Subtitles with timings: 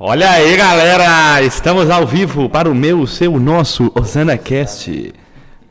[0.00, 1.42] Olha aí, galera!
[1.42, 5.12] Estamos ao vivo para o meu, seu, nosso OsanaCast.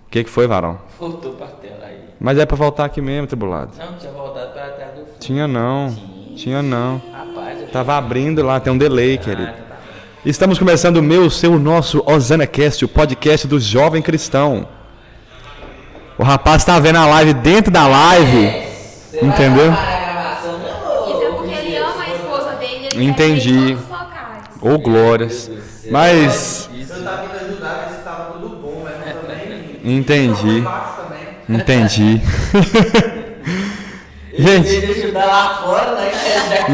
[0.06, 0.78] O que, que foi, Varão?
[1.00, 1.98] Voltou pra tela aí.
[2.20, 3.72] Mas é pra voltar aqui mesmo, tribulado.
[3.78, 5.20] Não, tinha voltado pra tela do fundo.
[5.20, 5.94] Tinha não.
[5.96, 6.36] Tinha.
[6.36, 7.02] Tinha não.
[7.12, 9.48] Rapaz, eu Tava abrindo lá, tem um delay, Ah, querido.
[9.48, 9.78] tá, tá.
[10.26, 14.68] Estamos começando o meu, seu, nosso OsanaCast, o podcast do jovem cristão.
[16.18, 18.46] O rapaz tá vendo a live dentro da live.
[18.48, 18.68] Vai
[19.22, 19.72] Entendeu?
[19.72, 23.78] Isso é porque ele ama a esposa dele ele Entendi.
[24.62, 25.52] Ô, glórias.
[25.92, 26.70] Mas,
[29.84, 30.64] entendi.
[31.48, 32.22] Entendi.
[34.38, 34.70] Gente.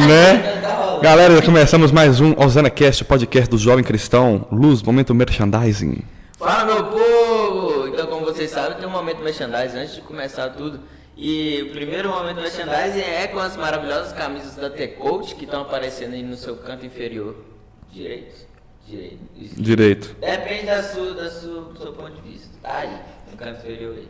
[0.08, 0.62] Né?
[0.62, 1.00] Já.
[1.02, 4.48] Galera, começamos mais um OsanaCast, o podcast do jovem cristão.
[4.52, 6.04] Luz, momento merchandising.
[6.38, 7.88] Fala, meu povo!
[7.88, 10.80] Então, como vocês sabem, tem um momento merchandising antes de começar tudo.
[11.16, 16.14] E o primeiro momento merchandising é com as maravilhosas camisas da T-Coach que estão aparecendo
[16.14, 17.36] aí no seu canto inferior.
[17.94, 18.48] Direito?
[18.88, 19.20] Direito.
[19.38, 19.62] Isso.
[19.62, 20.16] Direito.
[20.20, 22.50] Depende da sua, da sua, do seu ponto de vista.
[22.62, 23.00] Tá aí,
[23.30, 24.09] no canto inferior aí.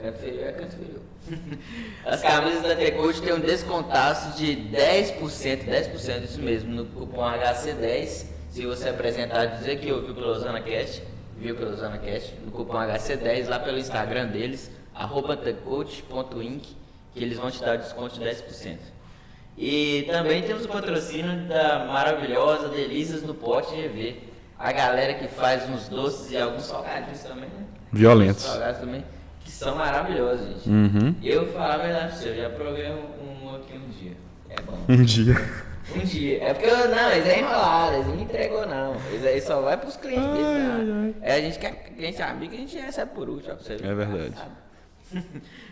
[0.00, 1.02] Canto inferior é canto inferior.
[2.06, 8.26] As camisas da T-Coach tem um descontaço de 10%, 10% isso mesmo, no cupom HC10.
[8.50, 11.02] Se você apresentar dizer que ouviu pelo OsanaCast,
[11.36, 17.60] viu pelo OsanaCast, no cupom HC10 lá pelo Instagram deles, arroba que eles vão te
[17.60, 18.78] dar desconto de 10%.
[19.58, 24.16] E também temos o patrocínio da maravilhosa Delícias no Pote GV.
[24.56, 27.64] A galera que faz uns doces e alguns salgadinhos também, né?
[27.92, 28.42] Violentos.
[28.44, 29.04] Salgados também,
[29.40, 30.68] que são maravilhosos, gente.
[30.68, 31.14] Uhum.
[31.22, 34.16] Eu vou falar a verdade pra você, eu já provei um, um aqui um dia.
[34.48, 34.78] É bom.
[34.88, 35.34] Um dia.
[35.96, 36.44] Um dia.
[36.44, 38.96] É porque eu, não, eles é enrolado, eles não entregou não.
[39.10, 40.86] Eles aí só vai pros clientes deles.
[40.88, 41.14] né?
[41.20, 43.74] É a gente quer cliente amigo, a gente recebe por último, pra você.
[43.74, 44.34] É verdade.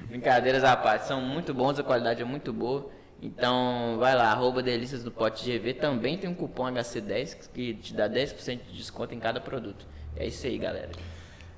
[0.08, 2.88] Brincadeiras à parte, são muito bons, a qualidade é muito boa.
[3.20, 5.74] Então, vai lá, arroba Delícias do Pote GV.
[5.74, 9.86] Também tem um cupom HC10 que te dá 10% de desconto em cada produto.
[10.16, 10.90] É isso aí, galera.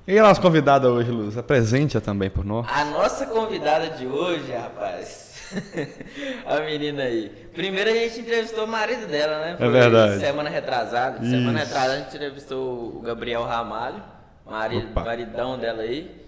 [0.07, 1.37] E a nossa convidada hoje, Luz?
[1.37, 2.65] Apresente-a também por nós.
[2.69, 5.29] A nossa convidada de hoje, rapaz.
[6.45, 7.29] a menina aí.
[7.53, 9.57] Primeiro a gente entrevistou o marido dela, né?
[9.59, 10.19] É verdade.
[10.19, 11.19] Semana retrasada.
[11.19, 11.67] Semana Isso.
[11.67, 14.01] retrasada a gente entrevistou o Gabriel Ramalho,
[14.45, 15.03] marido, Opa.
[15.03, 16.19] maridão dela aí.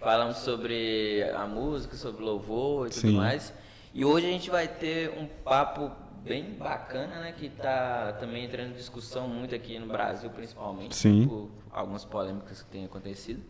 [0.00, 3.16] Falamos sobre a música, sobre louvor e tudo Sim.
[3.16, 3.52] mais.
[3.96, 5.90] E hoje a gente vai ter um papo
[6.22, 7.32] bem bacana, né?
[7.34, 10.94] Que tá também entrando em discussão muito aqui no Brasil, principalmente.
[10.94, 11.26] Sim.
[11.26, 13.40] Por algumas polêmicas que têm acontecido.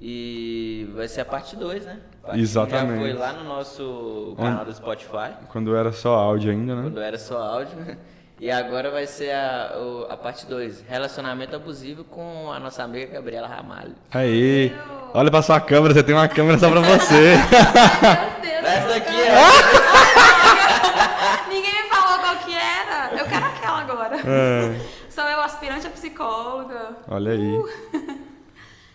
[0.00, 1.98] E vai ser a parte 2, né?
[2.22, 2.94] Parte Exatamente.
[2.94, 6.82] Já foi lá no nosso canal do Spotify, Quando era só áudio ainda, né?
[6.82, 7.76] quando era só áudio.
[8.40, 9.72] E agora vai ser a,
[10.10, 13.94] a parte 2, relacionamento abusivo com a nossa amiga Gabriela Ramalho.
[14.10, 14.74] Aí.
[15.14, 17.36] Olha pra sua câmera, você tem uma câmera só pra você.
[18.42, 18.64] Meu Deus.
[18.64, 19.14] Essa daqui é.
[21.48, 23.10] Ninguém me falou qual que era.
[23.18, 24.16] Eu quero aquela agora.
[24.16, 24.80] É.
[25.10, 26.96] Sou eu, aspirante a psicóloga.
[27.08, 27.60] Olha aí.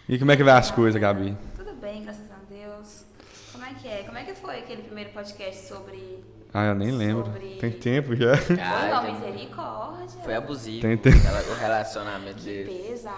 [0.07, 1.37] E como é que vai as coisas, Gabi?
[1.55, 3.05] Tudo bem, graças a Deus.
[3.51, 4.03] Como é que é?
[4.03, 6.23] Como é que foi aquele primeiro podcast sobre...
[6.51, 7.25] Ah, eu nem lembro.
[7.25, 8.35] Sobre- Tem tempo já.
[8.35, 10.07] Foi Cara, uma misericórdia.
[10.23, 12.87] foi abusivo Tem- tem- ela- o relacionamento dele.
[12.89, 13.15] Pesado.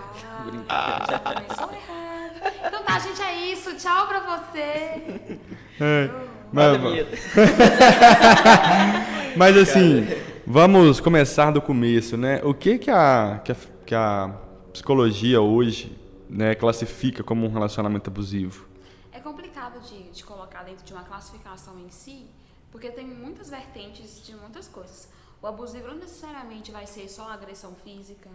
[0.52, 1.20] Brincadeira.
[1.20, 2.42] Começou errado.
[2.68, 3.74] Então tá, gente, é isso.
[3.78, 5.40] Tchau pra você.
[5.80, 6.10] É.
[6.52, 6.78] Mas,
[9.38, 10.06] mas assim,
[10.46, 12.42] vamos começar do começo, né?
[12.44, 13.56] O que que a, que a,
[13.86, 14.36] que a
[14.74, 15.98] psicologia hoje
[16.30, 18.68] né, classifica como um relacionamento abusivo?
[19.12, 22.26] É complicado de, de colocar dentro de uma classificação em si,
[22.72, 25.10] porque tem muitas vertentes de muitas coisas.
[25.42, 28.30] O abusivo não necessariamente vai ser só agressão física,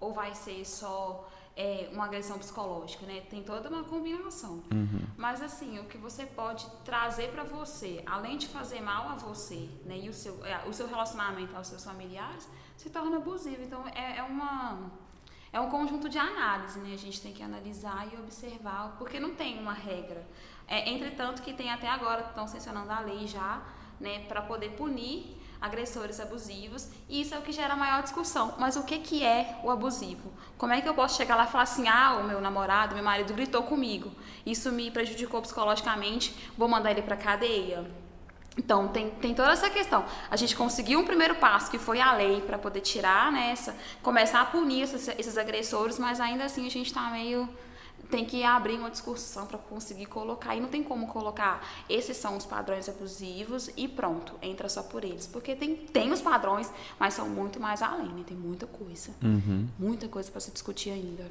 [0.00, 1.28] ou vai ser só
[1.60, 3.20] é, uma agressão psicológica, né?
[3.28, 4.62] Tem toda uma combinação.
[5.18, 9.68] Mas assim, o que você pode trazer para você, além de fazer mal a você,
[9.84, 12.48] né, e o seu, é, o seu relacionamento aos seus familiares,
[12.78, 13.62] se torna abusivo.
[13.62, 14.90] Então é, é uma
[15.52, 16.94] é um conjunto de análise, né?
[16.94, 20.26] A gente tem que analisar e observar, porque não tem uma regra.
[20.66, 23.60] É, entretanto, que tem até agora, estão sancionando a lei já,
[23.98, 28.54] né, para poder punir agressores abusivos, e isso é o que gera maior discussão.
[28.58, 30.32] Mas o que, que é o abusivo?
[30.56, 33.04] Como é que eu posso chegar lá e falar assim, ah, o meu namorado, meu
[33.04, 34.10] marido gritou comigo,
[34.46, 37.84] isso me prejudicou psicologicamente, vou mandar ele para cadeia?
[38.58, 40.04] Então, tem, tem toda essa questão.
[40.30, 44.40] A gente conseguiu um primeiro passo, que foi a lei, para poder tirar nessa, começar
[44.40, 47.48] a punir esses, esses agressores, mas ainda assim a gente está meio.
[48.10, 50.56] Tem que abrir uma discussão para conseguir colocar.
[50.56, 55.04] E não tem como colocar, esses são os padrões abusivos e pronto, entra só por
[55.04, 55.26] eles.
[55.26, 58.24] Porque tem, tem os padrões, mas são muito mais além, né?
[58.26, 59.10] Tem muita coisa.
[59.78, 61.24] Muita coisa para se discutir ainda.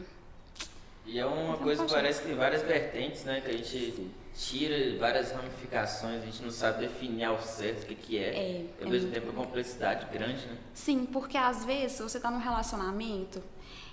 [1.05, 3.41] E é uma Então, coisa que parece que tem várias vertentes, né?
[3.41, 7.95] Que a gente tira várias ramificações, a gente não sabe definir ao certo o que,
[7.95, 8.29] que é.
[8.29, 10.55] É, Ao é mesmo tempo, a complexidade grande, né?
[10.73, 13.41] Sim, porque às vezes você está num relacionamento,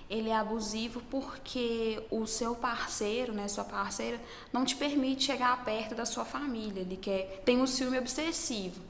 [0.09, 4.19] ele é abusivo porque o seu parceiro, né, sua parceira,
[4.53, 6.81] não te permite chegar perto da sua família.
[6.81, 8.81] Ele quer, tem um ciúme obsessivo.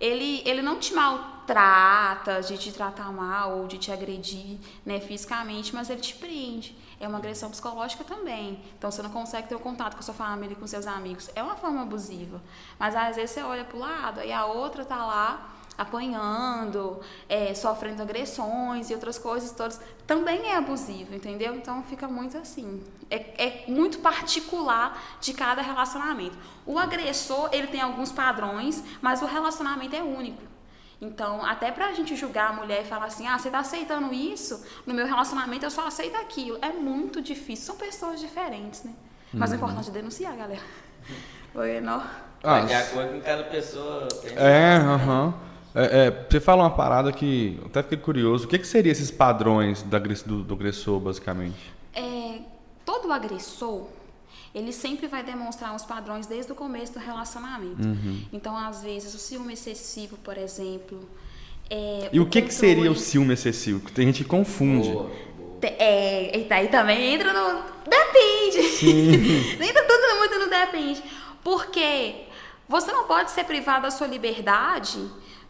[0.00, 5.74] Ele, ele não te maltrata, de te tratar mal ou de te agredir né, fisicamente,
[5.74, 6.74] mas ele te prende.
[6.98, 8.62] É uma agressão psicológica também.
[8.78, 11.28] Então você não consegue ter o contato com a sua família e com seus amigos.
[11.34, 12.40] É uma forma abusiva.
[12.78, 17.54] Mas às vezes você olha para o lado e a outra tá lá apanhando, é,
[17.54, 21.54] sofrendo agressões e outras coisas todas, também é abusivo, entendeu?
[21.54, 22.82] Então fica muito assim.
[23.10, 26.36] É, é muito particular de cada relacionamento.
[26.66, 30.42] O agressor, ele tem alguns padrões, mas o relacionamento é único.
[31.02, 34.62] Então, até pra gente julgar a mulher e falar assim, ah, você tá aceitando isso?
[34.86, 36.58] No meu relacionamento eu só aceito aquilo.
[36.60, 37.64] É muito difícil.
[37.64, 38.92] São pessoas diferentes, né?
[39.32, 40.60] Mas o importante é denunciar, galera.
[41.54, 42.02] Oi, não.
[42.42, 44.08] Ah, de acordo com cada pessoa.
[44.22, 45.32] tem- É, aham.
[45.74, 48.44] É, é, você fala uma parada que eu até fiquei curioso.
[48.44, 51.72] O que, que seriam esses padrões do, agress- do, do agressor, basicamente?
[51.94, 52.40] É,
[52.84, 53.86] todo agressor,
[54.54, 57.82] ele sempre vai demonstrar uns padrões desde o começo do relacionamento.
[57.86, 58.22] Uhum.
[58.32, 61.08] Então, às vezes, o ciúme excessivo, por exemplo.
[61.70, 63.78] é, E o que, que seria o ciúme excessivo?
[63.80, 64.90] Que tem gente que confunde.
[64.90, 65.10] Boa,
[65.62, 67.62] É, e daí também entra no.
[67.88, 68.58] Depende!
[69.62, 71.02] entra tudo muito no depende.
[71.44, 72.24] Porque
[72.68, 74.98] você não pode ser privado da sua liberdade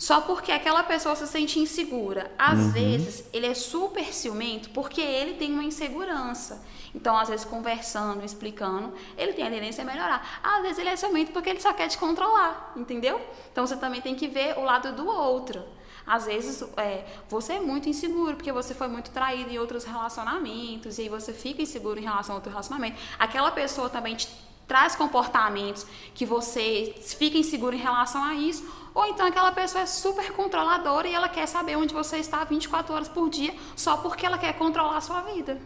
[0.00, 2.32] só porque aquela pessoa se sente insegura.
[2.38, 6.64] Às vezes, ele é super ciumento porque ele tem uma insegurança.
[6.94, 10.40] Então, às vezes, conversando, explicando, ele tem a tendência a melhorar.
[10.42, 13.20] Às vezes, ele é ciumento porque ele só quer te controlar, entendeu?
[13.52, 15.62] Então, você também tem que ver o lado do outro.
[16.06, 20.98] Às vezes é, você é muito inseguro porque você foi muito traído em outros relacionamentos
[20.98, 22.98] e aí você fica inseguro em relação a outro relacionamento.
[23.18, 24.26] Aquela pessoa também te
[24.70, 25.84] traz comportamentos
[26.14, 28.64] que você fica inseguro em relação a isso.
[28.94, 32.94] Ou então aquela pessoa é super controladora e ela quer saber onde você está 24
[32.94, 35.58] horas por dia só porque ela quer controlar a sua vida.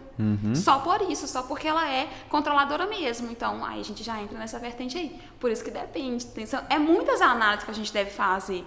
[0.56, 3.30] Só por isso, só porque ela é controladora mesmo.
[3.30, 5.20] Então, aí a gente já entra nessa vertente aí.
[5.38, 6.26] Por isso que depende.
[6.70, 8.64] É muitas análises que a gente deve fazer.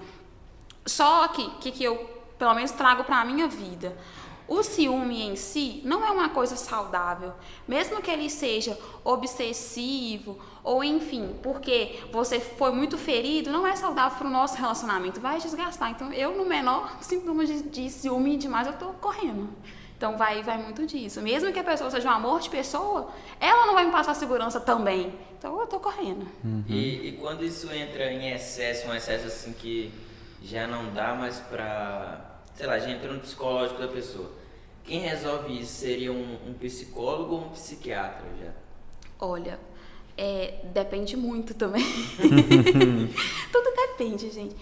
[0.86, 1.96] Só que, que, que eu,
[2.38, 3.98] pelo menos, trago para a minha vida.
[4.48, 7.34] O ciúme em si não é uma coisa saudável.
[7.68, 14.18] Mesmo que ele seja obsessivo, ou enfim, porque você foi muito ferido, não é saudável
[14.18, 15.20] para o nosso relacionamento.
[15.20, 15.92] Vai desgastar.
[15.92, 19.50] Então, eu, no menor sintoma de, de ciúme demais, eu tô correndo.
[19.98, 21.22] Então, vai, vai muito disso.
[21.22, 24.60] Mesmo que a pessoa seja um amor de pessoa, ela não vai me passar segurança
[24.60, 25.12] também.
[25.38, 26.26] Então, eu tô correndo.
[26.68, 29.92] E, e quando isso entra em excesso, um excesso assim que
[30.42, 32.37] já não dá mais pra.
[32.58, 34.32] Sei lá, já entrou no psicológico da pessoa.
[34.84, 38.52] Quem resolve isso seria um, um psicólogo ou um psiquiatra já?
[39.20, 39.60] Olha,
[40.18, 41.86] é, depende muito também.
[43.54, 44.56] Tudo depende, gente.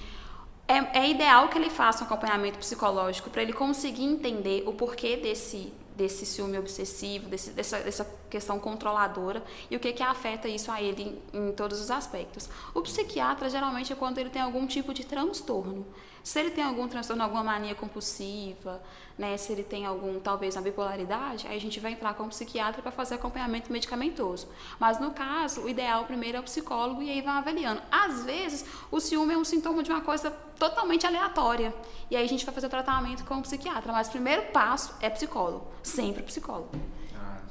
[0.68, 5.16] É, é ideal que ele faça um acompanhamento psicológico para ele conseguir entender o porquê
[5.16, 10.70] desse, desse ciúme obsessivo, desse, dessa, dessa questão controladora e o que, que afeta isso
[10.70, 12.50] a ele em, em todos os aspectos.
[12.74, 15.86] O psiquiatra geralmente é quando ele tem algum tipo de transtorno.
[16.26, 18.82] Se ele tem algum transtorno, alguma mania compulsiva,
[19.16, 22.30] né, se ele tem algum, talvez, uma bipolaridade, aí a gente vai entrar com o
[22.30, 24.48] psiquiatra para fazer acompanhamento medicamentoso.
[24.80, 27.80] Mas no caso, o ideal primeiro é o psicólogo e aí vai avaliando.
[27.92, 31.72] Às vezes, o ciúme é um sintoma de uma coisa totalmente aleatória.
[32.10, 33.94] E aí a gente vai fazer o tratamento com o psiquiatra.
[33.94, 35.68] Mas o primeiro passo é psicólogo.
[35.84, 36.72] Sempre psicólogo.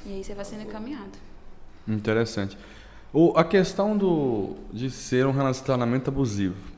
[0.04, 1.16] E aí você vai sendo encaminhado.
[1.86, 2.58] Interessante.
[3.12, 6.73] O, a questão do, de ser um relacionamento abusivo,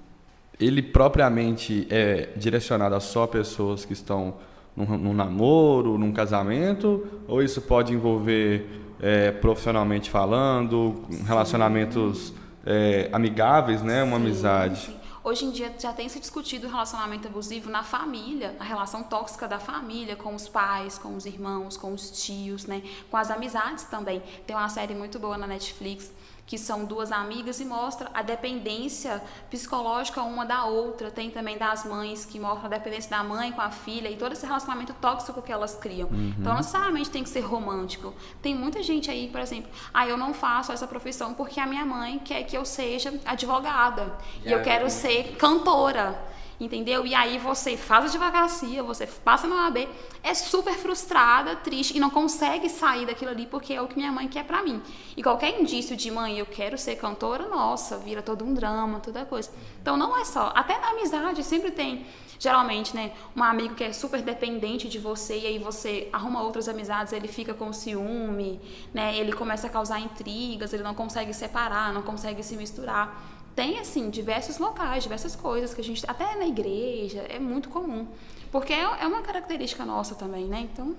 [0.58, 4.34] ele propriamente é direcionado a só pessoas que estão
[4.74, 8.66] num, num namoro, num casamento, ou isso pode envolver
[9.00, 12.32] é, profissionalmente falando, relacionamentos
[12.64, 14.78] é, amigáveis, né, uma Sim, amizade?
[14.78, 14.96] sim.
[15.26, 19.48] Hoje em dia já tem se discutido o relacionamento abusivo na família, a relação tóxica
[19.48, 22.80] da família, com os pais, com os irmãos, com os tios, né?
[23.10, 24.22] Com as amizades também.
[24.46, 26.12] Tem uma série muito boa na Netflix
[26.46, 31.10] que são duas amigas e mostra a dependência psicológica uma da outra.
[31.10, 34.32] Tem também das mães que mostra a dependência da mãe com a filha e todo
[34.32, 36.08] esse relacionamento tóxico que elas criam.
[36.38, 38.14] Então não necessariamente tem que ser romântico.
[38.40, 41.84] Tem muita gente aí, por exemplo, ah, eu não faço essa profissão porque a minha
[41.84, 44.90] mãe quer que eu seja advogada e Já eu quero vi.
[44.92, 46.35] ser cantora.
[46.58, 47.06] Entendeu?
[47.06, 49.88] E aí você faz a advocacia, você passa no AB,
[50.22, 54.12] é super frustrada, triste e não consegue sair daquilo ali porque é o que minha
[54.12, 54.82] mãe quer pra mim.
[55.16, 59.24] E qualquer indício de mãe, eu quero ser cantora, nossa, vira todo um drama, toda
[59.24, 59.50] coisa.
[59.80, 62.06] Então não é só, até na amizade sempre tem
[62.38, 66.68] geralmente, né, um amigo que é super dependente de você e aí você arruma outras
[66.68, 68.60] amizades, ele fica com ciúme,
[68.92, 73.35] né, ele começa a causar intrigas, ele não consegue separar, não consegue se misturar.
[73.56, 78.06] Tem, assim, diversos locais, diversas coisas que a gente, até na igreja, é muito comum.
[78.52, 80.68] Porque é, é uma característica nossa também, né?
[80.72, 80.94] Então,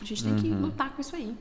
[0.00, 0.62] a gente tem que Uhum.
[0.62, 1.32] lutar com isso aí.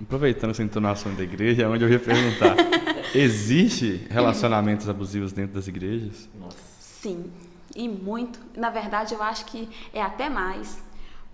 [0.00, 2.56] Aproveitando essa entonação da igreja, é onde eu ia perguntar.
[3.14, 6.28] Existe relacionamentos abusivos dentro das igrejas?
[6.38, 6.56] Nossa.
[6.80, 7.30] Sim,
[7.74, 8.40] e muito.
[8.56, 10.82] Na verdade, eu acho que é até mais.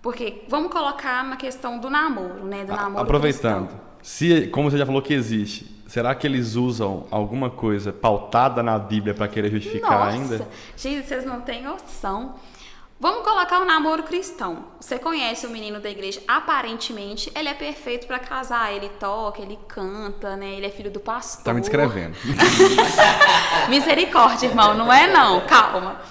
[0.03, 2.63] Porque vamos colocar na questão do namoro, né?
[2.63, 3.81] Do A- namoro Aproveitando, cristão.
[4.03, 8.79] se, como você já falou que existe, será que eles usam alguma coisa pautada na
[8.79, 10.47] Bíblia para querer justificar Nossa, ainda?
[10.75, 12.33] gente, vocês não têm noção.
[12.99, 14.65] Vamos colocar o namoro cristão.
[14.79, 19.59] Você conhece o menino da igreja, aparentemente ele é perfeito pra casar, ele toca, ele
[19.67, 20.55] canta, né?
[20.55, 21.43] Ele é filho do pastor.
[21.43, 22.17] Tá me descrevendo.
[23.69, 26.01] Misericórdia, irmão, não é não, calma.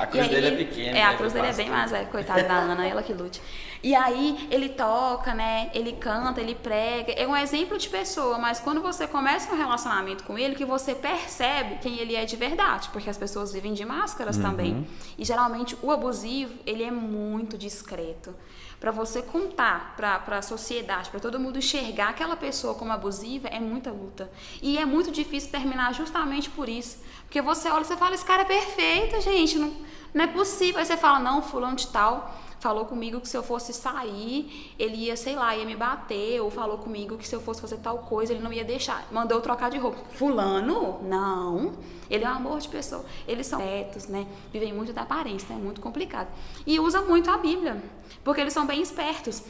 [0.00, 2.04] A cruz E dele é pequena, É, a né, cruz dele é bem mais, é,
[2.04, 3.40] coitada da Ana, ela que lute.
[3.82, 5.70] E aí ele toca, né?
[5.74, 7.12] Ele canta, ele prega.
[7.12, 10.94] É um exemplo de pessoa, mas quando você começa um relacionamento com ele, que você
[10.94, 14.86] percebe quem ele é de verdade, porque as pessoas vivem de máscaras também.
[15.18, 18.34] E geralmente o abusivo, ele é muito discreto.
[18.78, 23.60] Pra você contar pra, pra sociedade, pra todo mundo enxergar aquela pessoa como abusiva, é
[23.60, 24.30] muita luta.
[24.62, 26.98] E é muito difícil terminar justamente por isso.
[27.30, 29.72] Porque você olha e você fala, esse cara é perfeito, gente, não,
[30.12, 30.80] não é possível.
[30.80, 34.96] Aí você fala, não, fulano de tal falou comigo que se eu fosse sair, ele
[34.96, 37.98] ia, sei lá, ia me bater, ou falou comigo que se eu fosse fazer tal
[37.98, 39.06] coisa, ele não ia deixar.
[39.12, 39.98] Mandou eu trocar de roupa.
[40.10, 41.00] Fulano?
[41.04, 41.72] Não.
[42.10, 43.04] Ele é um amor de pessoa.
[43.28, 44.26] Eles são retos, né?
[44.52, 45.60] Vivem muito da aparência, né?
[45.60, 46.28] É muito complicado.
[46.66, 47.80] E usa muito a Bíblia,
[48.24, 49.42] porque eles são bem espertos.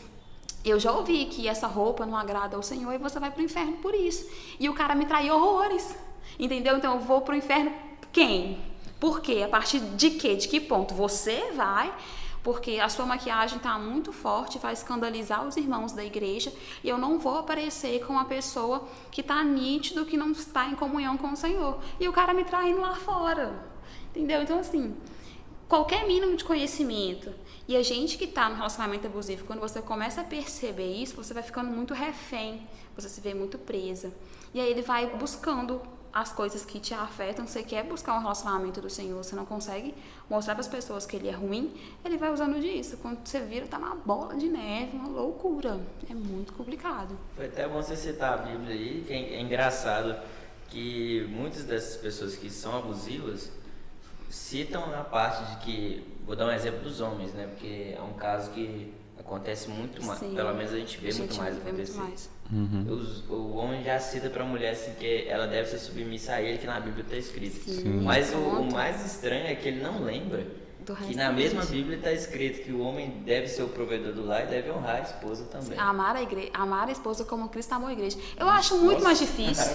[0.62, 3.78] Eu já ouvi que essa roupa não agrada ao Senhor e você vai pro inferno
[3.78, 4.28] por isso.
[4.60, 5.96] E o cara me traiu horrores.
[6.38, 6.76] Entendeu?
[6.76, 7.72] Então eu vou pro inferno
[8.12, 8.58] quem?
[8.98, 9.42] Por quê?
[9.44, 10.36] A partir de quê?
[10.36, 10.94] De que ponto?
[10.94, 11.92] Você vai
[12.42, 16.96] porque a sua maquiagem está muito forte, vai escandalizar os irmãos da igreja, e eu
[16.96, 21.32] não vou aparecer com uma pessoa que está nítido que não está em comunhão com
[21.32, 21.78] o Senhor.
[21.98, 23.62] E o cara me traindo lá fora.
[24.08, 24.42] Entendeu?
[24.42, 24.96] Então, assim,
[25.68, 27.32] qualquer mínimo de conhecimento.
[27.68, 31.34] E a gente que está no relacionamento abusivo, quando você começa a perceber isso, você
[31.34, 34.12] vai ficando muito refém, você se vê muito presa.
[34.52, 35.80] E aí ele vai buscando
[36.12, 39.94] as coisas que te afetam, você quer buscar um relacionamento do Senhor, você não consegue
[40.28, 41.72] mostrar para as pessoas que ele é ruim,
[42.04, 42.96] ele vai usando disso.
[42.96, 45.80] Quando você vira, tá uma bola de neve, uma loucura.
[46.08, 47.16] É muito complicado.
[47.36, 50.16] Foi até bom você citar a Bíblia aí, que é, é engraçado
[50.68, 53.50] que muitas dessas pessoas que são abusivas
[54.28, 57.46] citam na parte de que, vou dar um exemplo dos homens, né?
[57.48, 58.92] Porque é um caso que
[59.34, 60.34] acontece muito mais, Sim.
[60.34, 61.98] pelo menos a gente vê A muito gente mais vê muito acontecer.
[62.00, 62.30] mais.
[62.88, 66.58] Os- o homem já cita pra mulher assim que ela deve ser submissa a ele,
[66.58, 67.54] que na Bíblia está escrito.
[67.70, 68.00] Sim.
[68.02, 70.44] Mas o, o mais estranho é que ele não lembra
[70.84, 71.72] Do que resto na da mesma gente.
[71.72, 74.96] Bíblia está escrito que o homem deve ser o provedor do lar e deve honrar
[74.96, 75.78] a esposa também.
[75.78, 78.18] Amar a, igreja, amar a esposa como Cristo amou a igreja.
[78.36, 79.72] Eu acho muito Nossa, mais difícil.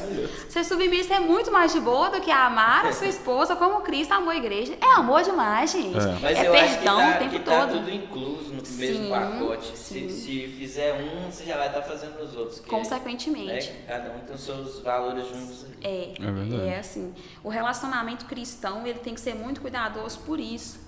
[0.49, 4.13] Ser submissa é muito mais de boa do que amar a sua esposa como Cristo
[4.13, 4.77] amou a igreja.
[4.81, 5.97] É amor demais, gente.
[5.97, 6.17] É.
[6.21, 7.77] Mas é eu acho que perdão tá, o tempo que tá todo.
[7.79, 9.77] tudo incluso no Sim, mesmo pacote.
[9.77, 10.09] sim.
[10.09, 12.59] Se, se fizer um, você já vai estar fazendo os outros.
[12.59, 13.69] que, Consequentemente.
[13.71, 15.65] né, cada um tem os seus valores juntos.
[15.83, 16.67] É, É verdade.
[16.67, 17.13] é assim.
[17.43, 20.79] O relacionamento cristão, ele tem que ser muito cuidadoso por isso.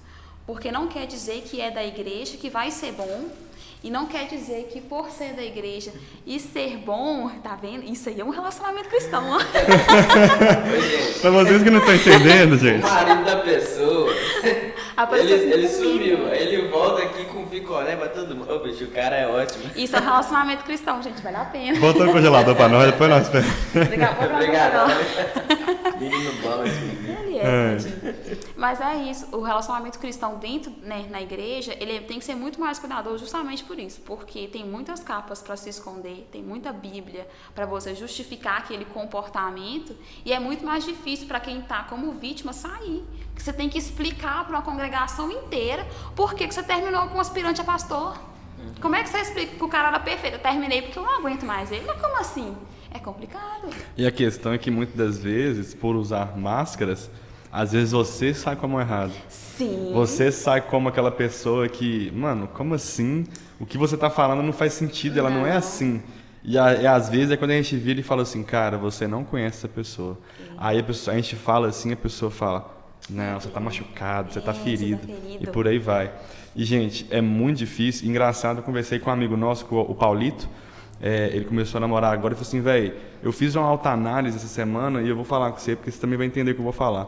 [0.47, 3.25] Porque não quer dizer que é da igreja que vai ser bom.
[3.83, 5.91] E não quer dizer que por ser da igreja
[6.25, 7.83] e ser bom, tá vendo?
[7.83, 9.23] Isso aí é um relacionamento cristão.
[9.29, 9.35] ó.
[9.37, 11.19] Oi, gente.
[11.19, 12.81] Pra vocês que não estão entendendo, O gente.
[12.81, 14.11] marido da pessoa,
[15.19, 16.27] ele, ele sumiu.
[16.33, 18.51] Ele volta aqui com picolé pra todo mundo.
[18.51, 19.65] Ô, bicho, o cara é ótimo.
[19.75, 21.21] Isso é um relacionamento cristão, gente.
[21.21, 21.79] Vale a pena.
[21.79, 23.53] Bota no congelador pra nós, depois nós pegamos.
[24.33, 24.91] Obrigado.
[25.99, 27.17] Menino bom esse menino.
[27.27, 27.43] Ele é,
[27.77, 28.46] tadinho.
[28.57, 32.59] Mas é isso, o relacionamento cristão dentro, né, na igreja, ele tem que ser muito
[32.59, 37.27] mais cuidadoso justamente por isso, porque tem muitas capas para se esconder, tem muita Bíblia
[37.53, 39.95] para você justificar aquele comportamento,
[40.25, 43.05] e é muito mais difícil para quem está como vítima sair.
[43.35, 47.21] Que você tem que explicar para uma congregação inteira por que, você terminou com um
[47.21, 48.19] aspirante a pastor.
[48.81, 50.35] Como é que você explica que o cara era perfeito?
[50.35, 51.85] Eu terminei porque eu não aguento mais ele.
[51.85, 52.57] Mas como assim?
[52.89, 53.69] É complicado.
[53.95, 57.09] E a questão é que muitas das vezes, por usar máscaras,
[57.51, 59.11] às vezes você sai com a mão errada.
[59.29, 59.91] Sim.
[59.93, 63.25] Você sai como aquela pessoa que, mano, como assim?
[63.59, 65.57] O que você tá falando não faz sentido, ela não, é Não.
[65.57, 66.01] assim.
[66.43, 69.07] E, a- e às vezes é quando a gente vira e fala assim, cara, você
[69.07, 70.17] não conhece essa pessoa.
[70.57, 72.73] Aí a, pessoa, a gente fala assim, a pessoa fala,
[73.09, 74.99] Não, você tá machucado, você tá É, você tá ferido.
[75.07, 75.37] ferido.
[75.43, 76.11] E por aí vai.
[76.55, 78.07] E, gente, é muito difícil.
[78.09, 80.47] Engraçado, eu conversei com um amigo nosso, com o Paulito.
[81.01, 84.47] É, ele começou a namorar agora e falou assim, velho, eu fiz uma autoanálise essa
[84.47, 86.63] semana e eu vou falar com você, porque você também vai entender o que eu
[86.63, 87.07] vou falar.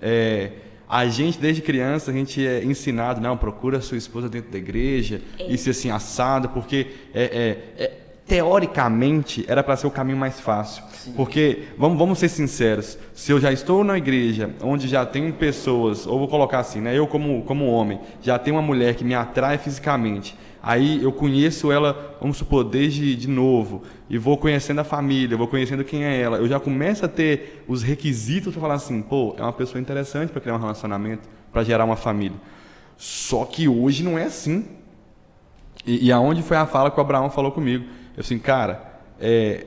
[0.00, 0.50] É,
[0.88, 5.20] a gente, desde criança, a gente é ensinado, não, procura sua esposa dentro da igreja,
[5.48, 7.24] isso assim, assado, porque é,
[7.78, 7.92] é, é,
[8.26, 10.84] teoricamente era para ser o caminho mais fácil.
[11.16, 16.06] Porque, vamos, vamos ser sinceros, se eu já estou na igreja onde já tem pessoas,
[16.06, 19.14] ou vou colocar assim, né, eu como, como homem, já tenho uma mulher que me
[19.14, 24.84] atrai fisicamente, aí eu conheço ela, vamos supor, desde de novo, e vou conhecendo a
[24.84, 28.74] família, vou conhecendo quem é ela, eu já começo a ter os requisitos para falar
[28.74, 32.36] assim, pô, é uma pessoa interessante para criar um relacionamento, para gerar uma família.
[32.96, 34.66] Só que hoje não é assim.
[35.86, 37.84] E, e aonde foi a fala que o Abraão falou comigo?
[38.16, 39.66] Eu assim, cara, é,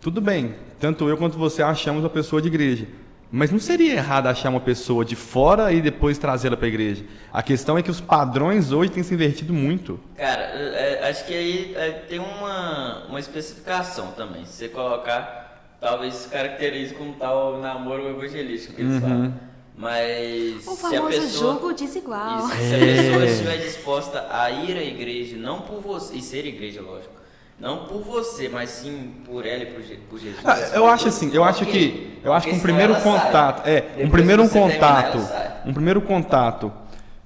[0.00, 2.88] tudo bem, tanto eu quanto você achamos uma pessoa de igreja.
[3.30, 7.04] Mas não seria errado achar uma pessoa de fora e depois trazê-la para a igreja.
[7.32, 9.98] A questão é que os padrões hoje têm se invertido muito.
[10.16, 14.44] Cara, é, é, acho que aí é, tem uma, uma especificação também.
[14.44, 19.34] Se você colocar, talvez se caracterize como tal namoro evangelístico que eles falam.
[19.76, 21.52] Mas O se a famoso pessoa.
[21.54, 22.38] jogo desigual.
[22.38, 26.46] Isso, se a pessoa estiver disposta a ir à igreja, não por você, e ser
[26.46, 27.12] igreja, lógico,
[27.58, 30.40] não por você, mas sim por ela e por, Je- por Jesus.
[30.44, 33.02] Ah, eu acho assim, eu acho que eu acho que um primeiro sai.
[33.02, 34.72] contato, é, um primeiro terminar,
[35.12, 35.28] contato,
[35.66, 36.72] um primeiro contato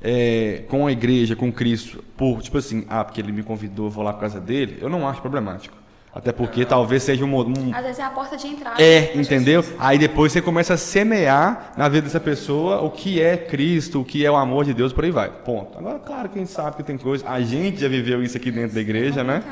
[0.03, 3.91] é, com a igreja, com Cristo, por tipo assim, ah, porque ele me convidou, eu
[3.91, 5.77] vou lá por causa dele, eu não acho problemático.
[6.15, 8.83] Até porque talvez seja um, um Às vezes é a porta de entrada.
[8.83, 9.63] é, entendeu?
[9.63, 9.79] Jesus.
[9.79, 14.05] Aí depois você começa a semear na vida dessa pessoa o que é Cristo, o
[14.05, 15.29] que é o amor de Deus, por aí vai.
[15.31, 15.79] Ponto.
[15.79, 17.29] Agora, claro, quem sabe que tem coisa.
[17.29, 19.43] A gente já viveu isso aqui dentro da igreja, né?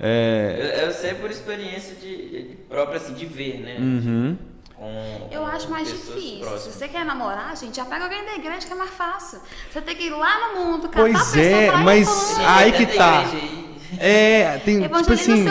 [0.00, 0.56] É.
[0.80, 3.76] Eu, eu sei por experiência de, de própria, assim, de ver, né?
[3.78, 4.36] Uhum.
[4.76, 6.20] Com, Eu com acho mais difícil.
[6.20, 6.74] Se próximas.
[6.76, 9.40] você quer namorar, gente, já pega alguém da igreja que é mais fácil.
[9.72, 12.72] Você tem que ir lá no mundo, catar Pois é, mas- "Ei, fulano, Sim, aí
[12.72, 13.24] que tá.
[13.98, 15.44] É, tem, tipo assim.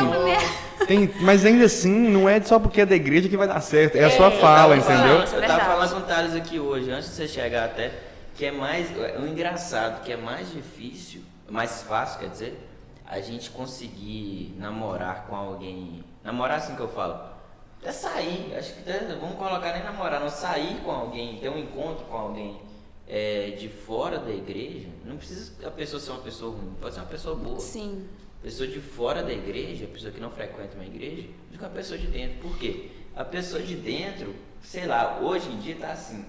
[0.88, 3.96] Tem, mas ainda assim, não é só porque é da igreja que vai dar certo.
[3.98, 5.16] É a sua É, fala, eu tava entendeu?
[5.18, 5.66] falando- é eu tava verdade.
[5.66, 7.92] falando com o Thales aqui hoje, antes de você chegar até,
[8.36, 8.88] que é mais.
[9.20, 12.67] O engraçado, que é mais difícil, mais fácil, quer dizer,
[13.08, 16.04] a gente conseguir namorar com alguém.
[16.24, 17.38] Namorar assim que eu falo.
[17.80, 21.58] Até sair, acho que até, vamos colocar nem namorar, não sair com alguém, ter um
[21.58, 22.60] encontro com alguém
[23.08, 24.90] é, de fora da igreja.
[25.06, 27.60] Não precisa a pessoa ser uma pessoa ruim, pode ser uma pessoa boa.
[27.60, 28.08] Sim.
[28.42, 31.98] Pessoa de fora da igreja, pessoa que não frequenta uma igreja, do que a pessoa
[31.98, 32.40] de dentro.
[32.40, 32.92] Por quê?
[33.16, 36.26] A pessoa de dentro, sei lá, hoje em dia tá assim.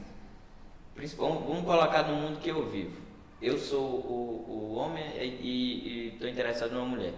[1.16, 3.07] Vamos colocar no mundo que eu vivo.
[3.40, 7.12] Eu sou o, o homem e estou interessado numa mulher.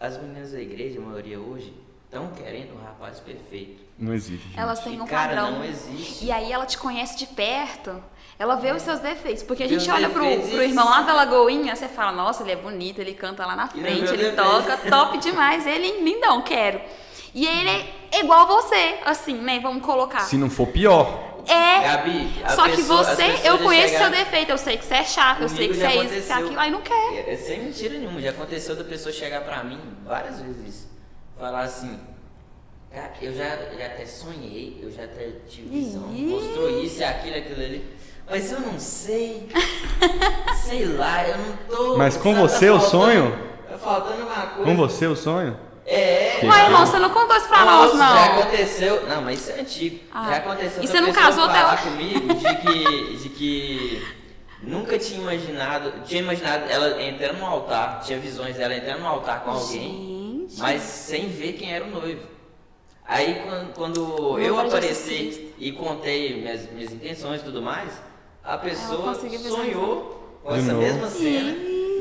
[0.00, 1.72] As meninas da igreja, a maioria hoje,
[2.06, 3.82] estão querendo um rapaz perfeito.
[3.98, 4.44] Não existe.
[4.48, 4.58] gente.
[4.58, 5.58] Elas têm um cara, padrão.
[5.58, 6.24] não existe.
[6.24, 8.02] E aí ela te conhece de perto.
[8.36, 9.44] Ela vê os seus defeitos.
[9.44, 12.50] Porque a gente olha pro, pro e- irmão lá da Lagoinha, você fala, nossa, ele
[12.52, 14.36] é bonito, ele canta lá na frente, ele defeito.
[14.36, 15.64] toca, top demais.
[15.64, 16.80] Ele, lindão, quero.
[17.32, 17.70] E ele
[18.10, 19.60] é igual a você, assim, né?
[19.60, 20.20] Vamos colocar.
[20.20, 21.33] Se não for pior.
[21.48, 21.82] É.
[21.82, 24.94] Gabi, a Só que pessoa- as você, eu conheço seu defeito, eu sei que você
[24.94, 27.12] é chato, eu sei que você é isso, que você é aquilo, aí não quer.
[27.28, 30.88] É, é sem mentira nenhuma, já aconteceu da pessoa chegar pra mim várias vezes.
[31.38, 31.98] Falar assim,
[32.92, 33.44] cara, eu já,
[33.76, 37.94] já até sonhei, eu já até tive visão, mostrou isso e aquilo, aquilo ali.
[38.30, 39.48] Mas eu não sei.
[40.64, 41.98] sei lá, eu não tô.
[41.98, 43.38] Mas com sabe, você, o faltando- sonho?
[43.68, 44.64] Tá faltando uma coisa.
[44.70, 45.58] Com você o sonho?
[45.86, 46.38] É.
[46.40, 48.38] Que Ué, que- irmão, você não contou isso pra Nossa, nós, Já não.
[48.40, 49.06] aconteceu.
[49.08, 50.00] Não, mas isso é antigo.
[50.12, 50.26] Ah.
[50.30, 50.82] Já aconteceu.
[50.82, 51.82] E você não casou até falar hoje?
[51.82, 54.06] comigo de que, de que
[54.62, 55.92] nunca tinha imaginado.
[56.06, 60.58] Tinha imaginado ela entrando no altar, tinha visões dela entrando no altar com alguém, Gente.
[60.60, 62.32] mas sem ver quem era o noivo.
[63.06, 67.90] Aí quando, quando eu apareci e contei minhas, minhas intenções e tudo mais,
[68.42, 71.54] a pessoa sonhou com essa mesma cena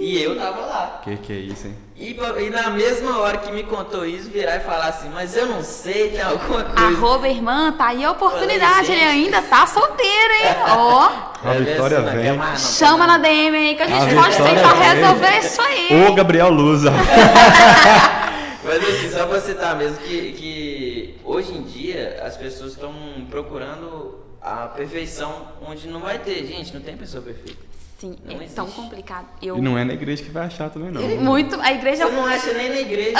[0.06, 1.02] e eu tava lá.
[1.04, 1.76] Que que é isso, hein?
[1.96, 5.46] E, e na mesma hora que me contou isso, virar e falar assim, mas eu
[5.48, 6.88] não sei, tem alguma coisa.
[6.88, 10.56] Arroba irmã, tá aí a oportunidade, Falei, ele ainda tá solteiro, hein?
[10.78, 11.10] Ó,
[11.46, 12.38] A Vitória não vem.
[12.38, 13.18] não, chama na.
[13.18, 14.96] DM aí que a gente A pode tentar vem.
[14.96, 16.06] resolver isso aí.
[16.10, 16.92] Ô, Gabriel Luza.
[18.63, 22.94] Mas assim, só pra citar mesmo que, que hoje em dia as pessoas estão
[23.30, 26.46] procurando a perfeição onde não vai ter.
[26.46, 27.60] Gente, não tem pessoa perfeita.
[28.04, 28.82] Sim, Não é tão existe.
[28.82, 29.26] complicado.
[29.42, 31.02] Eu E não é na igreja que vai achar também, não.
[31.24, 33.18] muito, a igreja Você não acha nem na igreja.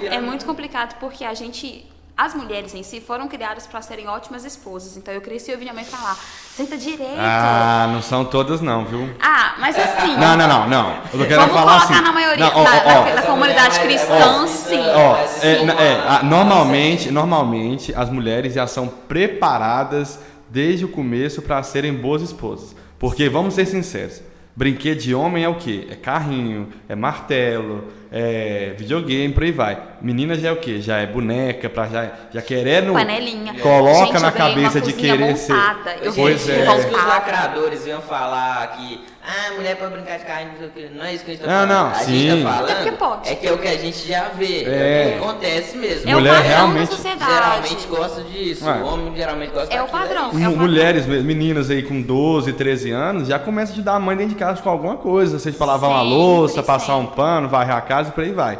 [0.00, 1.84] Vira é muito complicado porque a gente,
[2.16, 4.96] as mulheres em si foram criadas para serem ótimas esposas.
[4.96, 6.16] Então eu cresci ouvindo minha mãe falar:
[6.56, 7.18] "Senta direito".
[7.18, 9.14] Ah, não são todas não, viu?
[9.20, 10.90] Ah, mas assim, Não, não, não, não.
[10.90, 12.02] Eu tô querendo vamos falar colocar assim.
[12.02, 14.80] na maioria Não, ó, da, ó, da- comunidade cristã, sim.
[14.80, 15.26] Ó, é,
[15.58, 15.64] Sim.
[15.66, 21.92] na- é, a- normalmente, normalmente as mulheres já são preparadas desde o começo para serem
[21.92, 22.74] boas esposas.
[23.04, 24.22] Porque, vamos ser sinceros,
[24.56, 25.88] brinquedo de homem é o quê?
[25.90, 29.78] É carrinho, é martelo, é videogame, por aí vai.
[30.00, 30.80] Menina já é o quê?
[30.80, 32.94] Já é boneca, pra já, já querendo...
[32.94, 33.52] Panelinha.
[33.60, 35.52] Coloca Gente, na cabeça de querer ser...
[35.52, 35.96] montada.
[36.00, 36.66] Eu Pois é.
[36.66, 40.90] Os lacradores iam falar que ah, mulher pode brincar de carrinho, não sei o quê.
[40.94, 41.84] Não é isso que a gente tá Não, falando.
[41.84, 42.18] não, a sim.
[42.18, 43.28] gente tá falando pode.
[43.30, 44.64] é que é o que a gente já vê.
[44.64, 45.06] É, É.
[45.06, 46.10] o que acontece mesmo.
[46.10, 47.32] É o Mulher padrão realmente- da sociedade.
[47.32, 48.66] Geralmente gosta disso.
[48.66, 48.82] Ué.
[48.82, 50.24] O homem geralmente gosta É o padrão.
[50.24, 50.56] É o padrão.
[50.56, 54.34] Mulheres, me- meninas aí com 12, 13 anos, já começam a ajudar a mãe dentro
[54.34, 57.74] de casa com alguma coisa, seja pra lavar uma Sempre, louça, passar um pano, varrer
[57.76, 58.58] a casa e por aí vai.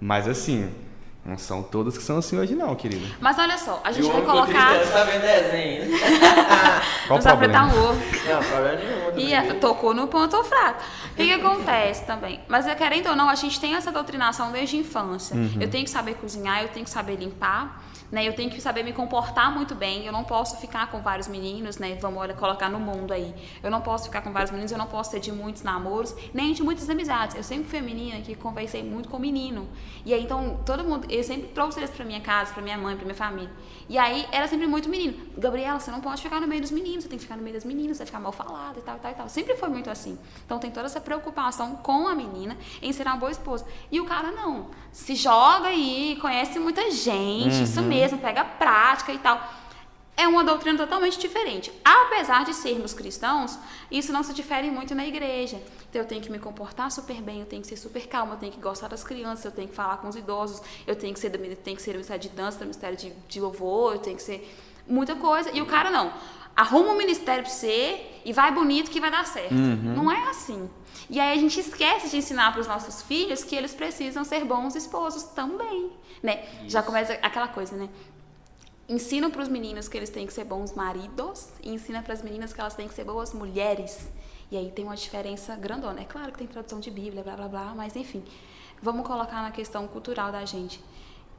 [0.00, 0.68] Mas assim,
[1.26, 3.04] não são todas que são assim hoje não, querida.
[3.20, 4.68] Mas olha só, a gente vai homem com colocar.
[4.68, 5.98] 30 anos tá vendo desenho.
[7.08, 7.88] Qual Não o sabe fritar problema?
[7.88, 8.00] um ovo.
[8.28, 9.18] Não, problema nenhum.
[9.18, 10.84] E é, tocou no ponto fraco.
[11.12, 12.40] O que, que acontece também?
[12.46, 15.36] Mas é, querendo ou não, a gente tem essa doutrinação desde a infância.
[15.36, 15.58] Uhum.
[15.60, 18.26] Eu tenho que saber cozinhar, eu tenho que saber limpar, né?
[18.26, 20.06] Eu tenho que saber me comportar muito bem.
[20.06, 21.96] Eu não posso ficar com vários meninos, né?
[22.00, 23.34] Vamos olha, colocar no mundo aí.
[23.62, 26.52] Eu não posso ficar com vários meninos, eu não posso ter de muitos namoros, nem
[26.52, 27.36] de muitas amizades.
[27.36, 29.68] Eu sempre fui a menina que conversei muito com menino.
[30.04, 32.94] E aí, então, todo mundo, eu sempre trouxe eles pra minha casa, pra minha mãe,
[32.94, 33.50] pra minha família.
[33.88, 35.14] E aí, era sempre muito menino.
[35.36, 37.54] Gabriela, você não pode ficar no meio dos meninos, você tem que ficar no meio
[37.54, 39.28] das meninas, você vai ficar mal falada e tal, e tal, e tal.
[39.28, 40.18] Sempre foi muito assim.
[40.44, 43.66] Então, tem toda essa preocupação com a menina em ser uma boa esposa.
[43.90, 44.68] E o cara não.
[44.92, 49.40] Se joga aí, conhece muita gente, isso mesmo, pega prática e tal.
[50.16, 51.70] É uma doutrina totalmente diferente.
[51.84, 53.58] Apesar de sermos cristãos,
[53.90, 55.60] isso não se difere muito na igreja.
[55.90, 58.38] Então eu tenho que me comportar super bem, eu tenho que ser super calma, eu
[58.38, 61.20] tenho que gostar das crianças, eu tenho que falar com os idosos, eu tenho que
[61.20, 63.98] ser do, tenho que ser do ministério de dança, do ministério de, de louvor, eu
[63.98, 64.56] tenho que ser
[64.88, 65.50] muita coisa.
[65.52, 66.12] E o cara não.
[66.56, 69.52] Arruma um ministério pra você e vai bonito que vai dar certo.
[69.52, 70.70] Não é assim.
[71.08, 74.44] E aí a gente esquece de ensinar para os nossos filhos que eles precisam ser
[74.44, 75.90] bons esposos também,
[76.22, 76.44] né?
[76.66, 77.88] Já começa aquela coisa, né?
[78.88, 82.22] Ensina para os meninos que eles têm que ser bons maridos e ensina para as
[82.22, 84.08] meninas que elas têm que ser boas mulheres.
[84.50, 86.02] E aí tem uma diferença grandona.
[86.02, 88.22] É claro que tem tradução de Bíblia, blá blá blá, mas enfim.
[88.80, 90.80] Vamos colocar na questão cultural da gente.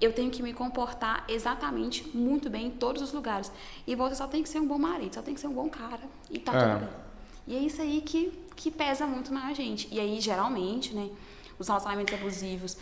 [0.01, 3.49] Eu tenho que me comportar exatamente muito bem em todos os lugares.
[3.87, 5.69] E você só tem que ser um bom marido, só tem que ser um bom
[5.69, 6.01] cara.
[6.29, 6.59] E tá É.
[6.75, 6.89] tudo bem.
[7.47, 9.87] E é isso aí que, que pesa muito na gente.
[9.89, 11.09] E aí, geralmente, né,
[11.57, 12.77] os relacionamentos abusivos,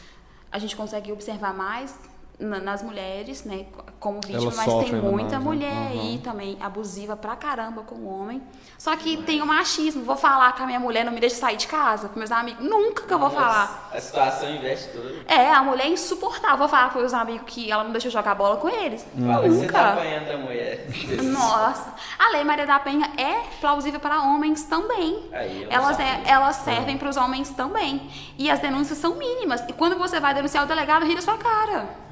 [0.56, 1.94] a gente consegue observar mais
[2.39, 3.65] na- nas mulheres, né,
[4.00, 5.39] como vítima, Elas mas tem sofrem muita mais, né?
[5.39, 8.41] mulher aí também abusiva pra caramba com o homem.
[8.78, 10.04] Só que tem o machismo.
[10.04, 12.63] Vou falar que a minha mulher não me deixa sair de casa com meus amigos.
[12.63, 13.89] Nunca que eu vou falar.
[13.91, 15.24] A situação investe tudo.
[15.28, 16.58] É, a mulher é insuportável.
[16.58, 19.06] Vou falar com meus amigos que ela não deixa eu jogar bola com eles.
[19.17, 19.93] Fala que você tá Nunca.
[19.93, 20.88] apanhando da mulher.
[21.24, 25.24] Nossa, a Lei Maria da Penha é plausível para homens também.
[25.32, 28.10] Aí, elas, é, elas servem para os homens também.
[28.38, 29.62] E as denúncias são mínimas.
[29.69, 32.04] E quando você vai denunciar o delegado, ri da sua cara.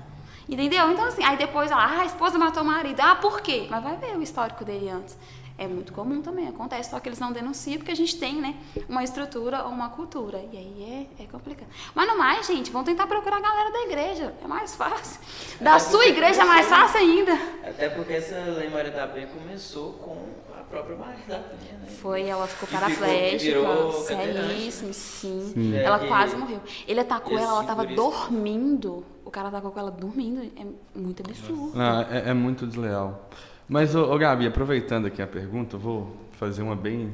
[0.54, 0.92] Entendeu?
[0.92, 3.00] Então, assim, aí depois ela, ah, a esposa matou o marido.
[3.02, 3.68] Ah, por quê?
[3.70, 5.18] Mas vai ver o histórico dele antes.
[5.56, 8.56] É muito comum também, acontece, só que eles não denunciam porque a gente tem, né,
[8.90, 10.40] uma estrutura ou uma cultura.
[10.52, 11.68] E aí é, é complicado.
[11.94, 14.34] Mas no mais, gente, vão tentar procurar a galera da igreja.
[14.44, 15.20] É mais fácil.
[15.62, 17.34] Da Até sua igreja é mais fácil ainda.
[17.64, 20.18] Até porque essa lei Maria da Penha começou com
[20.60, 21.88] a própria Maria da Penha, né?
[22.02, 25.52] Foi, ela ficou ficou- paraplégica, virou seríssimo, sim.
[25.54, 25.76] Sim.
[25.78, 26.62] Ela É, quase morreu.
[26.88, 29.06] Ele atacou ela, ela tava por isso- dormindo.
[29.34, 30.44] O cara atacou com ela dormindo.
[30.44, 31.76] É muito absurdo.
[31.76, 33.32] Não, é, é muito desleal.
[33.68, 37.12] Mas, ô, ô, Gabi, aproveitando aqui a pergunta, eu vou fazer uma bem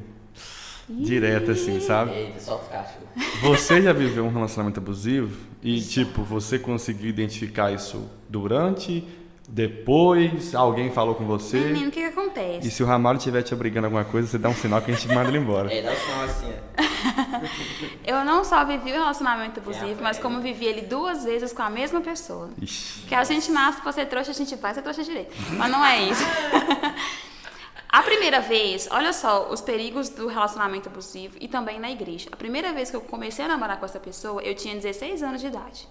[0.86, 2.10] direta, assim, sabe?
[2.10, 3.06] Eita, solta o cachorro.
[3.40, 9.02] Você já viveu um relacionamento abusivo e, tipo, você conseguiu identificar isso durante,
[9.52, 11.58] depois, alguém falou com você?
[11.58, 12.68] Menino, o que, que acontece?
[12.68, 14.92] E se o Ramalho estiver te obrigando a alguma coisa, você dá um sinal que
[14.92, 15.72] a gente manda ele embora.
[15.74, 17.40] É, dá o sinal assim, ó.
[18.06, 20.20] Eu não só vivi o relacionamento abusivo, É, mas é.
[20.20, 22.48] como vivi ele duas vezes com a mesma pessoa.
[22.62, 23.06] Ixi.
[23.08, 25.34] Que a gente nasce pra ser trouxa, a gente vai ser trouxa direito.
[25.56, 26.22] Mas não é isso.
[27.92, 32.28] A primeira vez, olha só os perigos do relacionamento abusivo e também na igreja.
[32.30, 35.40] A primeira vez que eu comecei a namorar com essa pessoa, eu tinha 16 anos
[35.40, 35.88] de idade.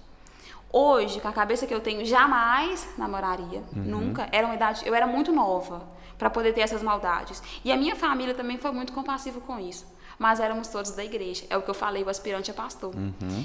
[0.71, 3.63] Hoje, com a cabeça que eu tenho, jamais namoraria.
[3.73, 4.29] Nunca.
[4.31, 7.41] Era uma idade, eu era muito nova para poder ter essas maldades.
[7.63, 9.87] E a minha família também foi muito compassiva com isso.
[10.19, 11.45] Mas éramos todos da igreja.
[11.49, 12.93] É o que eu falei, o aspirante é pastor.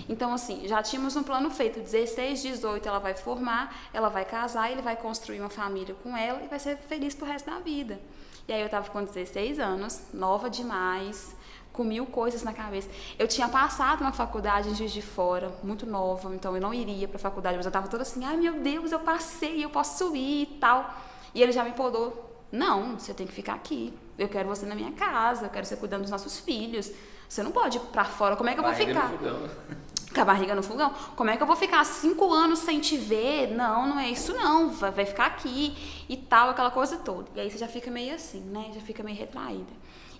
[0.09, 1.79] Então, assim, já tínhamos um plano feito.
[1.79, 6.43] 16, 18, ela vai formar, ela vai casar, ele vai construir uma família com ela
[6.43, 8.01] e vai ser feliz pro resto da vida.
[8.49, 11.35] E aí eu tava com 16 anos, nova demais,
[11.75, 12.89] com mil coisas na cabeça.
[13.19, 17.07] Eu tinha passado na faculdade em Juiz de Fora, muito nova, então eu não iria
[17.09, 20.43] pra faculdade, mas eu tava toda assim, ai meu Deus, eu passei, eu posso ir
[20.45, 20.95] e tal.
[21.35, 23.93] E ele já me podou, não, você tem que ficar aqui.
[24.17, 26.91] Eu quero você na minha casa, eu quero você cuidando dos nossos filhos.
[27.29, 29.19] Você não pode ir pra fora, como é que eu vou Barriga no ficar?
[29.19, 29.51] fogão.
[30.15, 30.95] com a barriga no fogão.
[31.17, 33.49] Como é que eu vou ficar cinco anos sem te ver?
[33.49, 34.71] Não, não é isso não.
[34.71, 35.77] Vai, vai ficar aqui
[36.09, 37.29] e tal, aquela coisa toda.
[37.35, 38.71] E aí você já fica meio assim, né?
[38.73, 39.73] Já fica meio retraída.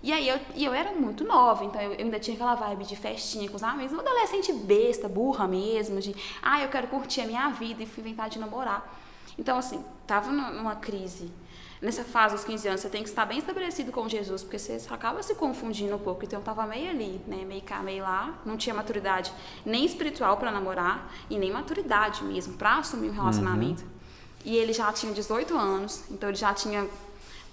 [0.05, 2.85] E aí eu, e eu era muito nova, então eu, eu ainda tinha aquela vibe
[2.85, 7.21] de festinha com os amigos, uma adolescente besta, burra mesmo, de ah, eu quero curtir
[7.21, 8.87] a minha vida e fui inventar de namorar.
[9.35, 11.31] Então, assim, tava numa crise.
[11.81, 14.79] Nessa fase, aos 15 anos, você tem que estar bem estabelecido com Jesus, porque você
[14.91, 16.23] acaba se confundindo um pouco.
[16.23, 17.43] Então, eu tava meio ali, né?
[17.43, 18.39] Meio cá, meio lá.
[18.45, 19.33] Não tinha maturidade
[19.65, 23.81] nem espiritual para namorar e nem maturidade mesmo para assumir um relacionamento.
[23.81, 23.89] Uhum.
[24.45, 26.87] E ele já tinha 18 anos, então ele já tinha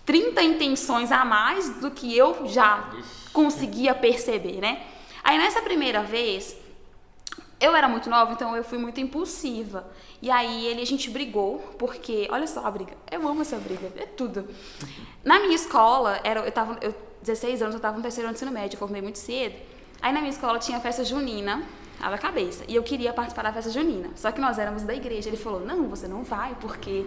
[0.04, 2.90] 30 intenções a mais do que eu já
[3.32, 4.82] conseguia perceber, né?
[5.22, 6.56] Aí nessa primeira vez,
[7.60, 9.86] eu era muito nova, então eu fui muito impulsiva.
[10.20, 12.96] E aí ele a gente brigou, porque olha só a briga.
[13.10, 14.48] Eu amo essa briga, é tudo.
[15.24, 18.38] Na minha escola, era eu tava eu 16 anos, eu tava no terceiro ano de
[18.38, 19.54] ensino médio, eu formei muito cedo.
[20.00, 21.62] Aí na minha escola tinha festa junina,
[22.02, 22.64] a cabeça.
[22.66, 24.10] E eu queria participar da festa junina.
[24.16, 25.28] Só que nós éramos da igreja.
[25.28, 27.06] Ele falou: Não, você não vai, porque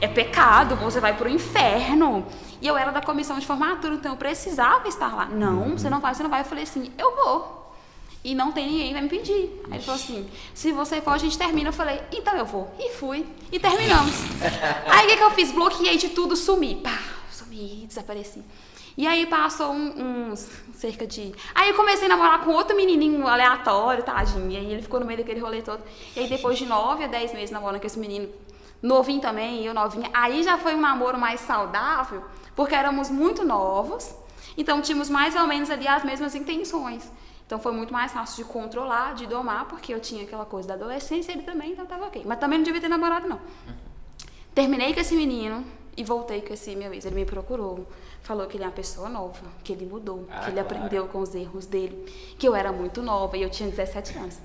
[0.00, 2.26] é pecado, você vai pro inferno.
[2.60, 5.26] E eu era da comissão de formatura, então eu precisava estar lá.
[5.26, 6.40] Não, você não vai, você não vai.
[6.40, 7.62] Eu falei assim: Eu vou.
[8.24, 9.60] E não tem ninguém vai me pedir.
[9.64, 11.68] Aí ele falou assim: se você for, a gente termina.
[11.68, 12.72] Eu falei: então eu vou.
[12.78, 13.26] E fui.
[13.50, 14.14] E terminamos.
[14.86, 15.50] Aí o que, que eu fiz?
[15.52, 16.76] Bloqueei de tudo, sumi.
[16.76, 16.98] Pá,
[17.30, 18.42] sumi, desapareci.
[18.96, 20.48] E aí passou um, uns
[20.82, 21.32] cerca de.
[21.54, 24.50] Aí eu comecei a namorar com outro menininho aleatório, tadinho.
[24.50, 25.82] E aí ele ficou no meio daquele rolê todo.
[26.16, 28.28] E aí depois de nove a dez meses namorando com esse menino,
[28.82, 32.24] novinho também, eu novinha, aí já foi um namoro mais saudável,
[32.56, 34.12] porque éramos muito novos.
[34.56, 37.10] Então tínhamos mais ou menos ali as mesmas intenções.
[37.46, 40.74] Então foi muito mais fácil de controlar, de domar, porque eu tinha aquela coisa da
[40.74, 42.22] adolescência, ele também, então tava ok.
[42.26, 43.40] Mas também não devia ter namorado, não.
[44.54, 45.64] Terminei com esse menino
[45.96, 47.04] e voltei com esse meu ex.
[47.04, 47.86] Ele me procurou
[48.22, 50.76] falou que ele é uma pessoa nova, que ele mudou, ah, que ele claro.
[50.76, 52.04] aprendeu com os erros dele,
[52.38, 54.38] que eu era muito nova e eu tinha 17 anos.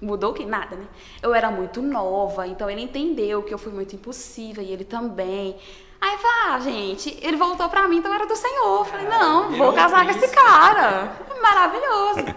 [0.00, 0.86] Mudou que nada, né?
[1.22, 5.56] Eu era muito nova, então ele entendeu que eu fui muito impulsiva e ele também.
[6.00, 8.80] Aí falei, ah, gente, ele voltou pra mim, então era do Senhor.
[8.80, 11.12] Eu falei, não, vou casar com esse cara.
[11.40, 12.34] Maravilhoso.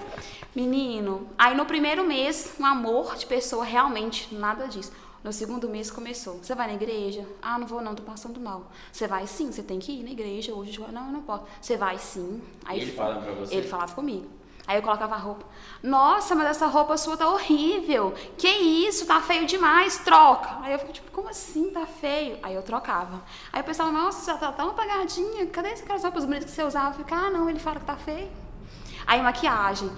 [0.56, 4.92] Menino, aí no primeiro mês, um amor de pessoa, realmente, nada disso.
[5.26, 6.36] No segundo mês começou.
[6.36, 7.26] Você vai na igreja?
[7.42, 8.72] Ah, não vou não, tô passando mal.
[8.92, 10.80] Você vai sim, você tem que ir na igreja hoje.
[10.80, 11.46] Não, eu não posso.
[11.60, 12.40] Você vai sim.
[12.64, 13.56] Aí ele fala pra você?
[13.56, 14.30] Ele falava comigo.
[14.68, 15.44] Aí eu colocava a roupa.
[15.82, 18.14] Nossa, mas essa roupa sua tá horrível.
[18.38, 19.08] Que isso?
[19.08, 19.98] Tá feio demais.
[19.98, 20.60] Troca.
[20.62, 22.38] Aí eu fico tipo, como assim tá feio?
[22.44, 23.24] Aí eu trocava.
[23.52, 25.48] Aí o pessoal, nossa, você tá tão apagadinha.
[25.48, 26.90] Cadê aquelas roupas bonitas que você usava?
[26.90, 28.30] Eu fico, ah, não, ele fala que tá feio.
[29.08, 29.90] Aí maquiagem.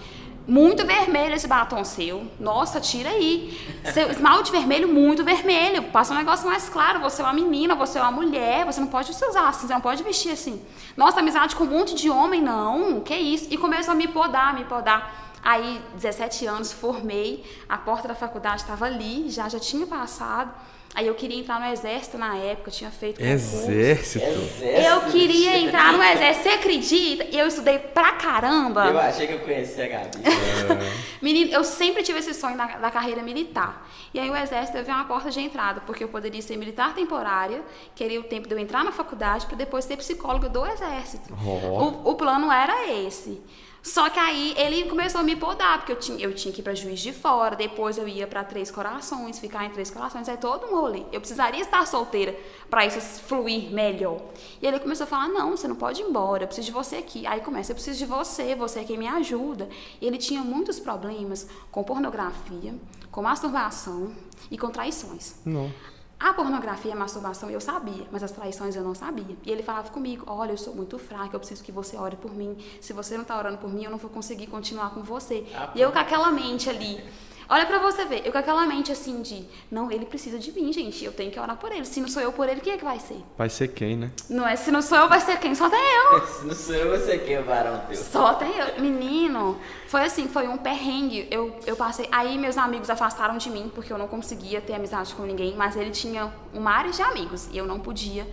[0.47, 2.25] Muito vermelho esse batom seu.
[2.39, 3.59] Nossa, tira aí.
[3.93, 5.83] Seu esmalte vermelho, muito vermelho.
[5.91, 7.01] Passa um negócio mais claro.
[7.01, 8.65] Você é uma menina, você é uma mulher.
[8.65, 10.61] Você não pode usar assim, você não pode vestir assim.
[10.95, 13.01] Nossa, amizade com um monte de homem, não.
[13.01, 13.47] Que isso?
[13.51, 15.33] E começou a me podar, me podar.
[15.43, 17.43] Aí, 17 anos, formei.
[17.67, 20.51] A porta da faculdade estava ali, já já tinha passado.
[20.97, 24.25] Aí eu queria entrar no exército na época, eu tinha feito Exército?
[24.25, 27.23] Eu queria entrar no exército, você acredita?
[27.25, 28.87] E eu estudei pra caramba.
[28.87, 30.17] Eu achei que eu conhecia a Gabi.
[31.21, 33.87] Menino, eu sempre tive esse sonho da, da, carreira militar.
[34.11, 37.61] E aí o exército teve uma porta de entrada, porque eu poderia ser militar temporária,
[37.93, 41.31] queria o tempo de eu entrar na faculdade para depois ser psicóloga do exército.
[41.45, 42.09] Oh.
[42.09, 43.39] O, o plano era esse.
[43.81, 46.63] Só que aí ele começou a me podar, porque eu tinha, eu tinha que ir
[46.63, 50.35] para Juiz de Fora, depois eu ia para Três Corações, ficar em Três Corações, é
[50.35, 51.03] todo um rolê.
[51.11, 52.35] Eu precisaria estar solteira
[52.69, 54.19] para isso fluir melhor.
[54.61, 56.97] E ele começou a falar: "Não, você não pode ir embora, eu preciso de você
[56.97, 57.25] aqui".
[57.25, 59.69] Aí começa: "Eu preciso de você, você é quem me ajuda".
[60.01, 62.75] E ele tinha muitos problemas com pornografia,
[63.11, 64.11] com masturbação
[64.51, 65.35] e com traições.
[65.45, 65.71] Não.
[66.19, 69.37] A pornografia e a masturbação eu sabia, mas as traições eu não sabia.
[69.45, 72.33] E ele falava comigo: Olha, eu sou muito fraca, eu preciso que você ore por
[72.33, 72.57] mim.
[72.81, 75.45] Se você não está orando por mim, eu não vou conseguir continuar com você.
[75.55, 77.03] Ah, e eu com aquela mente ali,
[77.49, 80.71] Olha pra você ver, eu com aquela mente assim de, não, ele precisa de mim,
[80.73, 81.85] gente, eu tenho que orar por ele.
[81.85, 83.23] Se não sou eu por ele, quem é que vai ser?
[83.37, 84.11] Vai ser quem, né?
[84.29, 85.55] Não é, se não sou eu, vai ser quem?
[85.55, 86.27] Só tem eu.
[86.27, 87.95] se não sou eu, vai ser quem, varão teu?
[87.95, 88.81] Só tem eu.
[88.81, 89.57] Menino,
[89.87, 91.27] foi assim, foi um perrengue.
[91.31, 95.15] Eu, eu passei, aí meus amigos afastaram de mim, porque eu não conseguia ter amizade
[95.15, 98.27] com ninguém, mas ele tinha uma área de amigos, e eu não podia.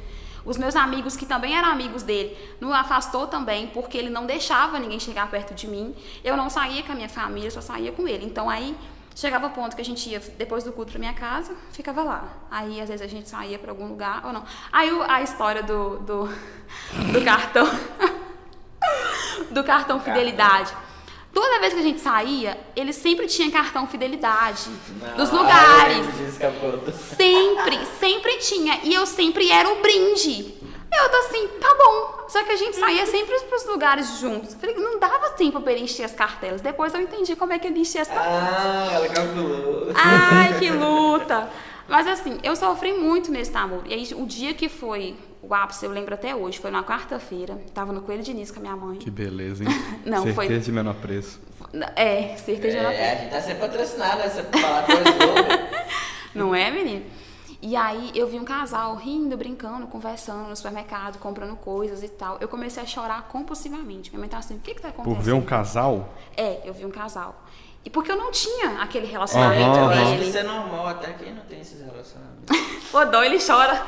[0.45, 4.79] Os meus amigos, que também eram amigos dele, não afastou também, porque ele não deixava
[4.79, 5.95] ninguém chegar perto de mim.
[6.23, 8.27] Eu não saía com a minha família, só saía com ele.
[8.27, 8.77] Então aí
[9.15, 12.29] Chegava o ponto que a gente ia depois do culto pra minha casa, ficava lá.
[12.51, 14.45] Aí às vezes a gente saía para algum lugar ou não.
[14.73, 16.29] Aí a história do, do,
[17.13, 17.65] do cartão
[19.51, 20.73] do cartão fidelidade.
[21.33, 26.07] Toda vez que a gente saía, ele sempre tinha cartão fidelidade não, dos lugares.
[26.93, 28.81] Sempre, sempre tinha.
[28.85, 30.55] E eu sempre era o brinde.
[31.03, 32.25] Eu tô assim, tá bom.
[32.29, 34.55] Só que a gente saía sempre pros lugares juntos.
[34.55, 36.61] Falei, não dava tempo pra ele encher as cartelas.
[36.61, 38.55] Depois eu entendi como é que ele enchia as cartelas.
[38.57, 39.93] Ah, ela calculou.
[39.95, 41.49] Ai, que luta!
[41.87, 43.83] Mas assim, eu sofri muito nesse namoro.
[43.87, 47.61] E aí, o dia que foi o ápice, eu lembro até hoje, foi na quarta-feira.
[47.75, 48.97] Tava no Coelho Diniz com a minha mãe.
[48.99, 49.71] Que beleza, hein?
[50.07, 51.39] Não, Certeza foi- de menor preço.
[51.95, 54.29] É, cerca de É, a gente tá sendo patrocinado, né?
[54.29, 55.85] Você falar coisa boa.
[56.35, 57.05] Não é, menino?
[57.67, 62.37] E aí eu vi um casal rindo, brincando, conversando no supermercado, comprando coisas e tal.
[62.39, 64.11] Eu comecei a chorar compulsivamente.
[64.11, 65.17] Minha mãe tá assim, o que que tá acontecendo?
[65.17, 66.11] Por ver um casal?
[66.37, 67.35] É, eu vi um casal.
[67.83, 70.09] E porque eu não tinha aquele relacionamento Aham, com Eu acho aham.
[70.11, 70.29] que ele.
[70.29, 72.45] isso é normal, até quem não tem esses relacionamentos.
[72.93, 73.83] O dó, ele chora.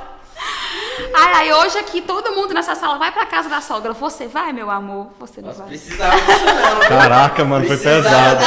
[1.15, 3.93] Ai, ai, hoje aqui todo mundo nessa sala vai pra casa da sogra.
[3.93, 5.09] Você vai, meu amor?
[5.21, 5.69] Você não Nossa, vai.
[5.69, 6.89] precisava disso não.
[6.89, 8.41] Caraca, mano, foi pesado.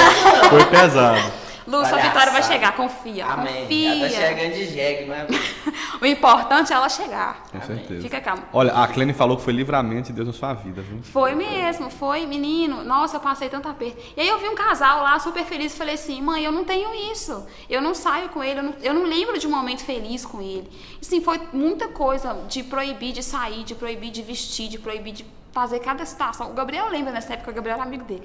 [0.49, 1.48] Foi pesado.
[1.69, 2.53] Lu, sua vitória vai Palhaçada.
[2.53, 3.25] chegar, confia.
[3.25, 3.61] Amém.
[3.61, 3.93] Confia.
[3.93, 5.27] Ela tá chegando de jegue, mas...
[6.01, 7.43] O importante é ela chegar.
[7.51, 7.67] Com Amém.
[7.67, 8.01] certeza.
[8.01, 8.43] Fica calmo.
[8.53, 11.01] Olha, a Clene falou que foi livramento de Deus na sua vida, viu?
[11.03, 12.83] Foi mesmo, foi, menino.
[12.85, 13.97] Nossa, eu passei tanto aperto.
[14.15, 16.63] E aí eu vi um casal lá super feliz e falei assim: mãe, eu não
[16.63, 17.45] tenho isso.
[17.69, 20.41] Eu não saio com ele, eu não, eu não lembro de um momento feliz com
[20.41, 20.69] ele.
[21.01, 25.11] E sim, foi muita coisa de proibir de sair, de proibir de vestir, de proibir
[25.11, 26.51] de fazer cada situação.
[26.51, 28.23] O Gabriel lembra nessa época, o Gabriel era amigo dele.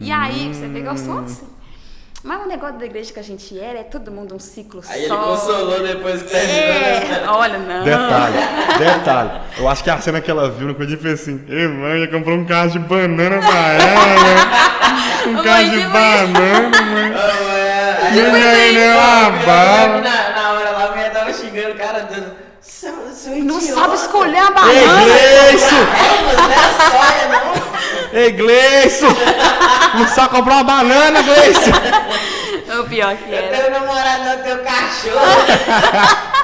[0.00, 1.46] E aí, você vê que eu sou assim.
[2.24, 5.08] Mas o negócio da igreja que a gente era é todo mundo um ciclo Aí
[5.08, 5.14] só.
[5.14, 7.20] ele consolou depois que terminou, né?
[7.24, 7.82] É, olha, não.
[7.84, 8.36] Detalhe,
[8.78, 9.30] detalhe.
[9.58, 12.06] Eu acho que a cena que ela viu no coisa fez assim: Ei, mãe, já
[12.08, 14.72] comprou um carro de banana pra ela.
[15.24, 17.12] Um carro de banana, mãe.
[18.04, 19.94] É, Não Eu lembro bala.
[19.94, 22.32] que Na, na hora lá, a mulher tava xingando o cara, dando...
[22.60, 23.80] Seu, seu Não idiota.
[23.80, 24.72] sabe escolher a banana.
[24.72, 25.72] É, mas
[26.36, 27.71] não é soia, não.
[28.12, 29.08] Ei, Gleison!
[29.94, 31.72] Não só comprar uma banana, Gleison!
[32.80, 33.54] O pior que Eu era.
[33.54, 36.32] tenho namorado, não tenho cachorro.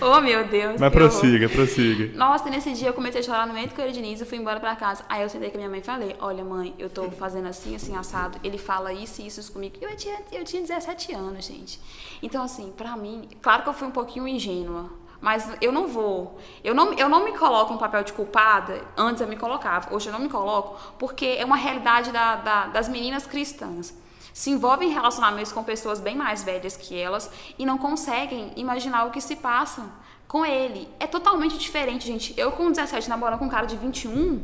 [0.00, 0.80] Oh, meu Deus.
[0.80, 1.10] Mas que horror.
[1.10, 2.16] prossiga, prossiga.
[2.16, 4.38] Nossa, e nesse dia eu comecei a chorar no meio do Coelho Diniz e fui
[4.38, 5.04] embora pra casa.
[5.08, 7.74] Aí eu sentei com a minha mãe e falei, olha mãe, eu tô fazendo assim,
[7.74, 8.38] assim, assado.
[8.42, 9.74] Ele fala isso e isso, isso comigo.
[9.80, 11.78] Eu tinha, eu tinha 17 anos, gente.
[12.22, 14.88] Então, assim, pra mim, claro que eu fui um pouquinho ingênua.
[15.20, 16.38] Mas eu não vou.
[16.64, 18.80] Eu não, eu não me coloco no papel de culpada.
[18.96, 19.94] Antes eu me colocava.
[19.94, 20.78] Hoje eu não me coloco.
[20.98, 23.94] Porque é uma realidade da- da- das meninas cristãs.
[24.32, 29.04] Se envolvem em relacionamentos com pessoas bem mais velhas que elas e não conseguem imaginar
[29.06, 29.84] o que se passa
[30.26, 30.88] com ele.
[30.98, 32.32] É totalmente diferente, gente.
[32.38, 34.40] Eu com 17 namorando com um cara de 21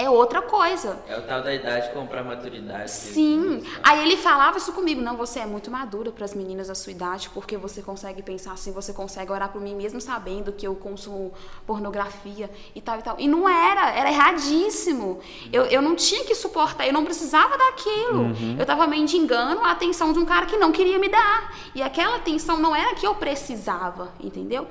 [0.00, 0.98] é outra coisa.
[1.06, 2.90] É o tal da idade de comprar maturidade.
[2.90, 3.62] Sim.
[3.82, 5.00] Aí ele falava isso comigo.
[5.00, 8.52] Não, você é muito madura para as meninas da sua idade, porque você consegue pensar
[8.52, 11.32] assim, você consegue orar por mim mesmo sabendo que eu consumo
[11.66, 13.16] pornografia e tal e tal.
[13.18, 15.20] E não era, era erradíssimo.
[15.52, 18.34] Eu, eu não tinha que suportar, eu não precisava daquilo.
[18.58, 21.54] Eu tava mendigando a atenção de um cara que não queria me dar.
[21.74, 24.66] E aquela atenção não era que eu precisava, entendeu?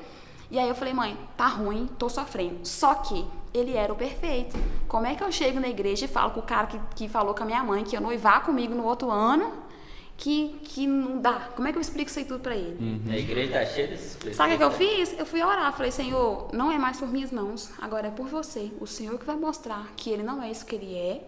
[0.51, 2.61] E aí eu falei, mãe, tá ruim, tô sofrendo.
[2.63, 3.23] Só que
[3.53, 4.57] ele era o perfeito.
[4.87, 7.33] Como é que eu chego na igreja e falo com o cara que, que falou
[7.33, 9.51] com a minha mãe que ia noivar comigo no outro ano,
[10.17, 11.49] que, que não dá?
[11.55, 13.01] Como é que eu explico isso aí tudo pra ele?
[13.09, 14.37] A igreja tá cheia desses prefeitos.
[14.37, 15.17] Sabe o que eu fiz?
[15.17, 15.71] Eu fui orar.
[15.73, 18.71] Falei, Senhor, não é mais por minhas mãos, agora é por você.
[18.79, 21.23] O Senhor que vai mostrar que ele não é isso que ele é,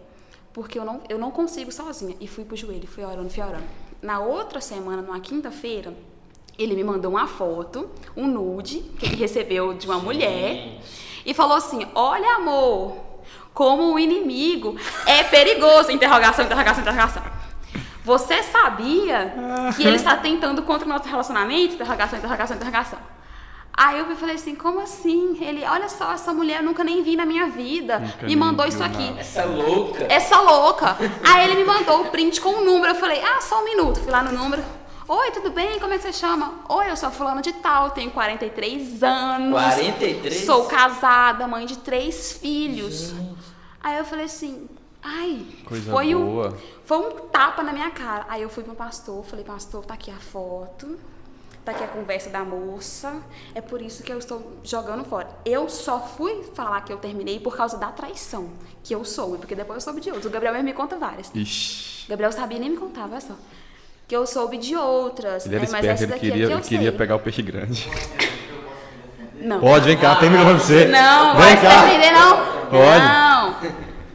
[0.52, 2.14] porque eu não, eu não consigo sozinha.
[2.20, 3.64] E fui pro joelho, fui orando, fui orando.
[4.02, 5.94] Na outra semana, numa quinta-feira,
[6.58, 10.80] ele me mandou uma foto, um nude, que ele recebeu de uma mulher,
[11.24, 12.96] e falou assim: Olha, amor,
[13.54, 15.90] como o inimigo é perigoso.
[15.90, 17.22] Interrogação, interrogação, interrogação.
[18.04, 19.32] Você sabia
[19.76, 21.74] que ele está tentando contra o nosso relacionamento?
[21.74, 22.98] Interrogação, interrogação, interrogação.
[23.74, 25.38] Aí eu falei assim, como assim?
[25.40, 28.00] Ele, olha só, essa mulher eu nunca nem vi na minha vida.
[28.00, 29.08] Nunca me mandou isso aqui.
[29.08, 29.20] nada.
[29.20, 30.06] Essa louca.
[30.10, 30.96] Essa louca.
[31.24, 32.92] Aí ele me mandou o print com o número.
[32.92, 34.00] Eu falei, ah, só um minuto.
[34.00, 34.62] Fui lá no número.
[35.14, 35.78] Oi, tudo bem?
[35.78, 36.60] Como é que você chama?
[36.70, 39.52] Oi, eu sou fulano de tal, tenho 43 anos.
[39.52, 40.46] 43?
[40.46, 43.12] Sou casada, mãe de três filhos.
[43.82, 44.66] Aí eu falei assim,
[45.02, 46.48] ai, Coisa foi boa.
[46.48, 46.56] um
[46.86, 48.24] foi um tapa na minha cara.
[48.26, 50.98] Aí eu fui pro pastor, falei, pastor, tá aqui a foto.
[51.62, 53.14] Tá aqui a conversa da moça.
[53.54, 55.28] É por isso que eu estou jogando fora.
[55.44, 58.48] Eu só fui falar que eu terminei por causa da traição.
[58.82, 60.24] Que eu soube, porque depois eu soube de outros.
[60.24, 61.30] O Gabriel mesmo me conta várias.
[61.34, 62.06] Ixi.
[62.06, 63.34] O Gabriel sabia e nem me contava, olha só.
[64.08, 65.46] Que eu soube de outras.
[65.46, 65.70] Ele era né?
[65.72, 66.98] Mas esperto, essa ele daqui queria, é que eu ele queria sei.
[66.98, 67.90] pegar o peixe grande.
[69.40, 69.60] Não.
[69.60, 70.86] Pode, vem cá, termina pra você.
[70.86, 71.88] Não, vem vai cá.
[71.88, 72.36] entender não.
[72.70, 73.04] Pode.
[73.04, 73.56] Não.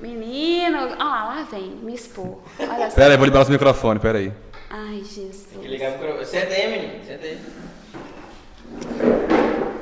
[0.01, 2.39] Menino, ó, lá vem, me expor.
[2.59, 2.95] Olha só.
[2.95, 4.31] Pera aí, vou liberar o microfone, pera aí.
[4.69, 5.47] Ai, Jesus.
[5.51, 6.23] Tem que ligar pro...
[6.25, 7.03] Senta aí, menino.
[7.05, 7.39] Senta aí.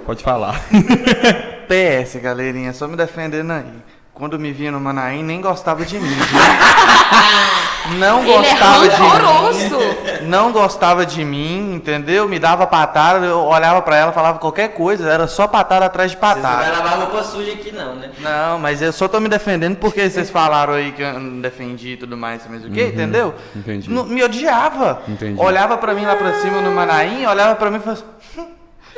[0.05, 0.61] Pode falar.
[1.67, 3.73] PS, galerinha, só me defendendo aí.
[4.15, 6.09] Quando me via no Manaim, nem gostava de mim.
[7.99, 10.27] Não Ele é gostava de mim.
[10.27, 12.27] Não gostava de mim, entendeu?
[12.27, 16.17] Me dava patada, eu olhava pra ela, falava qualquer coisa, era só patada atrás de
[16.17, 16.77] Vocês não vai patada.
[16.83, 18.09] lavar roupa suja aqui não, né?
[18.17, 21.89] Não, mas eu só tô me defendendo porque vocês falaram aí que eu não defendi
[21.89, 23.35] e tudo mais, mas o quê, entendeu?
[23.55, 23.87] entendi.
[23.87, 25.03] Não- me odiava.
[25.07, 25.39] Entendi.
[25.39, 28.47] Olhava pra mim lá pra cima no Manaim, olhava pra mim e falava assim,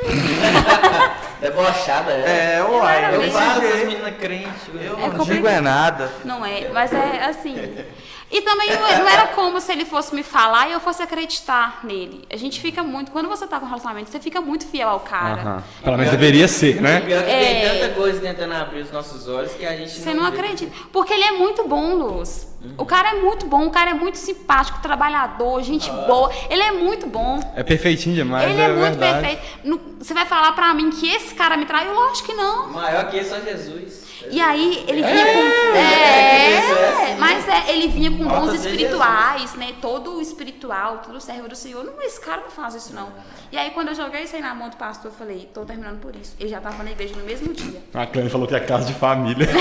[1.40, 2.56] Debochada, é.
[2.56, 4.62] é, uai, era eu Eu falo falo essas meninas crentes.
[4.74, 4.98] Eu.
[4.98, 6.10] É não digo é nada.
[6.24, 7.56] Não é, mas é assim.
[8.30, 11.02] E também não é- não era como se ele fosse me falar e eu fosse
[11.02, 12.26] acreditar nele.
[12.30, 15.00] A gente fica muito, quando você tá com um relacionamento, você fica muito fiel ao
[15.00, 15.40] cara.
[15.42, 15.64] Aham.
[15.82, 17.00] Pelo menos deveria ser, né?
[17.00, 17.38] Pior que É.
[17.70, 20.36] tem tanta coisa tentando abrir os nossos olhos que a gente Você não vê.
[20.38, 20.70] acredita.
[20.92, 22.46] Porque ele é muito bom, Luz.
[22.76, 26.30] O cara é muito bom, o cara é muito simpático, trabalhador, gente boa.
[26.50, 27.38] Ele é muito bom.
[27.56, 29.26] É perfeitinho demais, ele é, é, muito verdade.
[29.38, 29.80] perfeito.
[30.00, 31.94] Você vai falar pra mim que esse cara me traiu?
[31.94, 32.68] Lógico que não.
[32.70, 34.07] Maior que esse é só Jesus.
[34.30, 35.76] E aí ele vinha com.
[35.76, 39.74] É, isso é É, mas é, ele vinha com dons espirituais, né?
[39.80, 41.84] Todo espiritual, todo servo do Senhor.
[41.84, 43.12] Não, esse cara não faz isso, não.
[43.50, 46.00] E aí, quando eu joguei isso aí na mão do pastor, eu falei, tô terminando
[46.00, 46.36] por isso.
[46.38, 47.82] Ele já tava na igreja no mesmo dia.
[47.94, 49.46] A Clênia falou que é casa de família.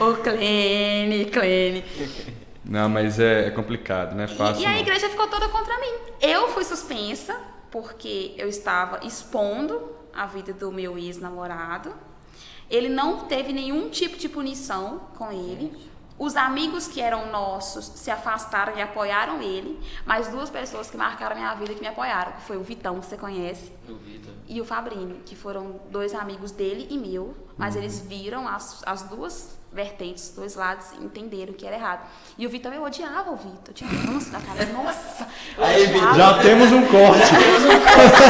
[0.00, 1.84] Ô, Clene, Clene.
[2.64, 4.60] Não, mas é, é complicado, não é fácil.
[4.60, 4.78] E, e a não.
[4.78, 5.94] igreja ficou toda contra mim.
[6.20, 7.36] Eu fui suspensa
[7.70, 11.92] porque eu estava expondo a vida do meu ex-namorado.
[12.70, 15.72] Ele não teve nenhum tipo de punição com ele.
[16.18, 21.36] Os amigos que eram nossos se afastaram e apoiaram ele, mas duas pessoas que marcaram
[21.36, 23.70] a minha vida que me apoiaram, que foi o Vitão, que você conhece,
[24.48, 29.04] e o Fabrini, que foram dois amigos dele e meu, mas eles viram as, as
[29.04, 32.00] duas vertentes, os dois lados, entenderam que era errado.
[32.36, 35.26] E o Vitão, eu odiava o Vitor, eu tinha ranço da cara, nossa,
[35.58, 36.14] Aí, odiava.
[36.14, 37.32] Já temos um corte.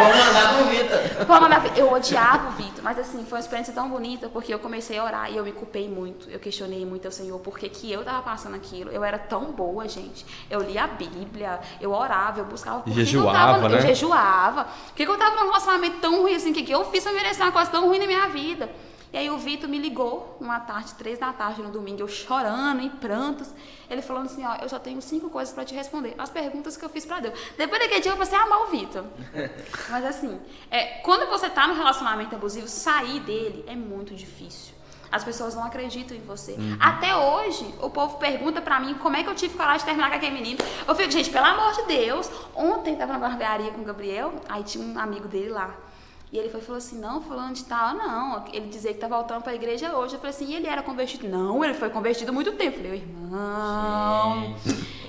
[0.00, 1.76] Vamos mandar pro Vitor.
[1.76, 5.04] Eu odiava o Vitor, mas assim, foi uma experiência tão bonita, porque eu comecei a
[5.04, 8.22] orar e eu me culpei muito, eu questionei muito ao Senhor, porque que eu tava
[8.22, 12.80] passando aquilo, eu era tão boa, gente, eu lia a Bíblia, eu orava, eu buscava...
[12.80, 13.76] por que eu jejuava, tava- né?
[13.76, 16.72] Eu jejuava, por que que eu tava num relacionamento tão ruim assim, o que que
[16.72, 18.70] eu fiz pra merecer uma coisa tão ruim na minha vida?
[19.12, 22.80] E aí o Vitor me ligou uma tarde, três da tarde, no domingo, eu chorando,
[22.80, 23.48] em prantos.
[23.88, 26.14] Ele falando assim, ó, eu só tenho cinco coisas pra te responder.
[26.16, 27.38] As perguntas que eu fiz pra Deus.
[27.58, 29.04] Depois daquele dia eu passei a amar o Vitor.
[29.90, 30.40] Mas assim,
[30.70, 34.74] é, quando você tá num relacionamento abusivo, sair dele é muito difícil.
[35.10, 36.56] As pessoas não acreditam em você.
[36.78, 40.08] Até hoje, o povo pergunta pra mim como é que eu tive coragem de terminar
[40.08, 40.60] com aquele menino.
[40.86, 42.30] Eu fico, gente, pelo amor de Deus.
[42.54, 45.74] Ontem tava na barbearia com o Gabriel, aí tinha um amigo dele lá.
[46.32, 48.44] E ele foi e falou assim, não, fulano de tal, não.
[48.52, 50.14] Ele dizia que tá voltando pra igreja hoje.
[50.14, 51.28] Eu falei assim, e ele era convertido?
[51.28, 52.78] Não, ele foi convertido há muito tempo.
[52.78, 54.54] Eu falei, irmão,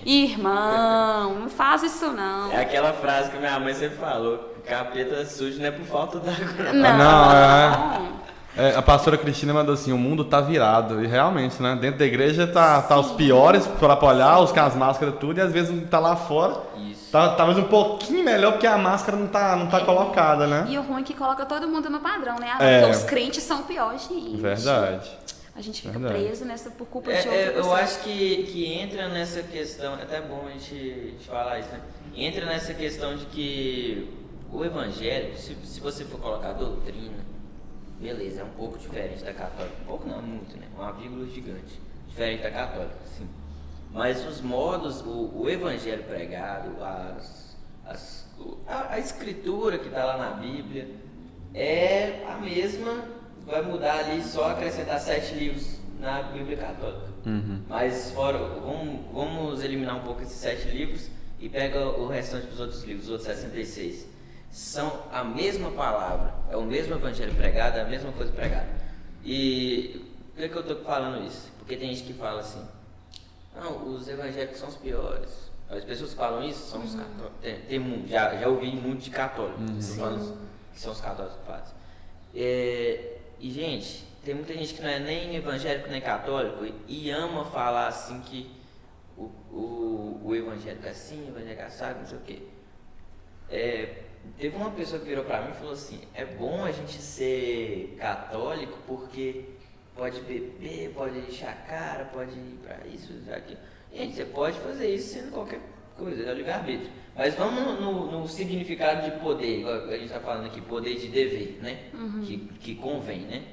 [0.03, 2.51] irmão, não faz isso não.
[2.51, 6.73] É aquela frase que minha mãe sempre falou: capeta sujo não é por falta d'água.
[6.73, 8.21] Não, Não, é.
[8.55, 11.03] É, a pastora Cristina mandou assim, o mundo tá virado.
[11.03, 11.77] E realmente, né?
[11.79, 15.41] Dentro da igreja tá, tá os piores para apoiar, os com as máscaras tudo, e
[15.41, 16.57] às vezes tá lá fora.
[16.77, 16.90] Isso.
[17.11, 20.65] Tá, talvez um pouquinho melhor porque a máscara não tá, não tá colocada, né?
[20.69, 22.55] E o ruim é que coloca todo mundo no padrão, né?
[22.59, 22.79] É.
[22.79, 24.37] Porque os crentes são piores, gente.
[24.37, 25.11] Verdade.
[25.53, 26.23] A gente fica Verdade.
[26.23, 29.99] preso nessa por culpa É, de outra é, eu acho que, que entra nessa questão,
[29.99, 31.81] é até bom a gente, a gente falar isso, né?
[32.15, 34.09] Entra nessa questão de que
[34.49, 37.17] o evangelho, se, se você for colocar doutrina,
[37.99, 39.75] beleza, é um pouco diferente da católica.
[39.83, 40.67] Um pouco não, muito, né?
[40.77, 41.81] Uma vírgula gigante.
[42.07, 43.27] Diferente da católica, sim.
[43.93, 48.25] Mas os modos, o, o evangelho pregado, as, as,
[48.67, 50.87] a, a escritura que está lá na Bíblia,
[51.53, 53.03] é a mesma,
[53.45, 57.11] vai mudar ali só acrescentar sete livros na Bíblia Católica.
[57.67, 62.59] Mas fora, vamos, vamos eliminar um pouco esses sete livros e pega o restante dos
[62.59, 64.07] outros livros, os outros 66.
[64.49, 68.69] São a mesma palavra, é o mesmo evangelho pregado, é a mesma coisa pregada.
[69.23, 71.51] E por que, que eu estou falando isso?
[71.57, 72.61] Porque tem gente que fala assim,
[73.55, 75.51] não, os evangélicos são os piores.
[75.69, 77.39] As pessoas que falam isso são os católicos.
[77.41, 80.37] Tem, tem já, já ouvi muito de católicos falando
[80.73, 81.73] que são os católicos que fazem.
[82.35, 87.09] É, e, gente, tem muita gente que não é nem evangélico nem católico e, e
[87.09, 88.51] ama falar assim que
[89.17, 92.41] o, o, o evangélico é assim, o evangélico é assado, não sei o quê.
[93.49, 94.03] É,
[94.37, 97.95] teve uma pessoa que virou pra mim e falou assim: é bom a gente ser
[97.99, 99.45] católico porque
[100.01, 103.59] pode beber, pode encher a cara, pode ir pra isso, pra aquilo.
[103.93, 105.59] Gente, você pode fazer isso sendo qualquer
[105.95, 106.89] coisa, é o livre-arbítrio.
[107.15, 111.07] Mas vamos no, no- no significado de poder, a gente está falando aqui, poder de
[111.07, 111.77] dever, né?
[112.25, 113.43] Que, que convém, né?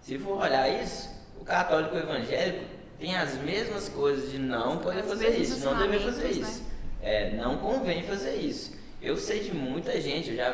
[0.00, 2.64] Se for olhar isso, o católico evangélico
[3.00, 6.62] tem as mesmas coisas de não poder fazer isso, não dever fazer ensinamentos, isso.
[7.02, 8.76] É, não convém fazer isso.
[9.02, 10.52] Eu sei de muita gente, eu já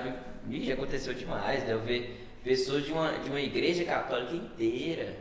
[0.49, 5.15] vi, já aconteceu demais, de eu ver pessoas de uma, de uma igreja católica inteira,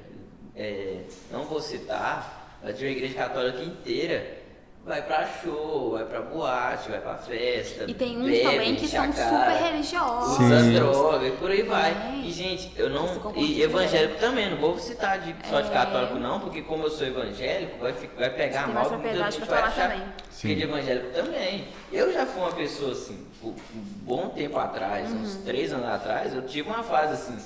[0.56, 4.40] é, não vou citar, mas de uma igreja católica inteira,
[4.86, 7.86] vai pra show, vai pra boate, vai pra festa.
[7.88, 10.40] E tem uns bebe, também que são cara, super religiosos.
[10.40, 11.92] Usa droga e por aí vai.
[11.92, 12.22] É.
[12.24, 13.08] E, gente, eu não.
[13.36, 15.72] E evangélico também, não vou citar de, só de É.
[15.74, 18.90] católico, não, porque como eu sou evangélico, vai, vai pegar mal.
[18.90, 20.08] mais muita gente vai achar também.
[20.40, 21.68] Que de evangélico também.
[21.92, 25.44] Eu já fui uma pessoa assim, um bom tempo atrás, uns Uhum.
[25.44, 27.38] três anos atrás, eu tive uma fase assim,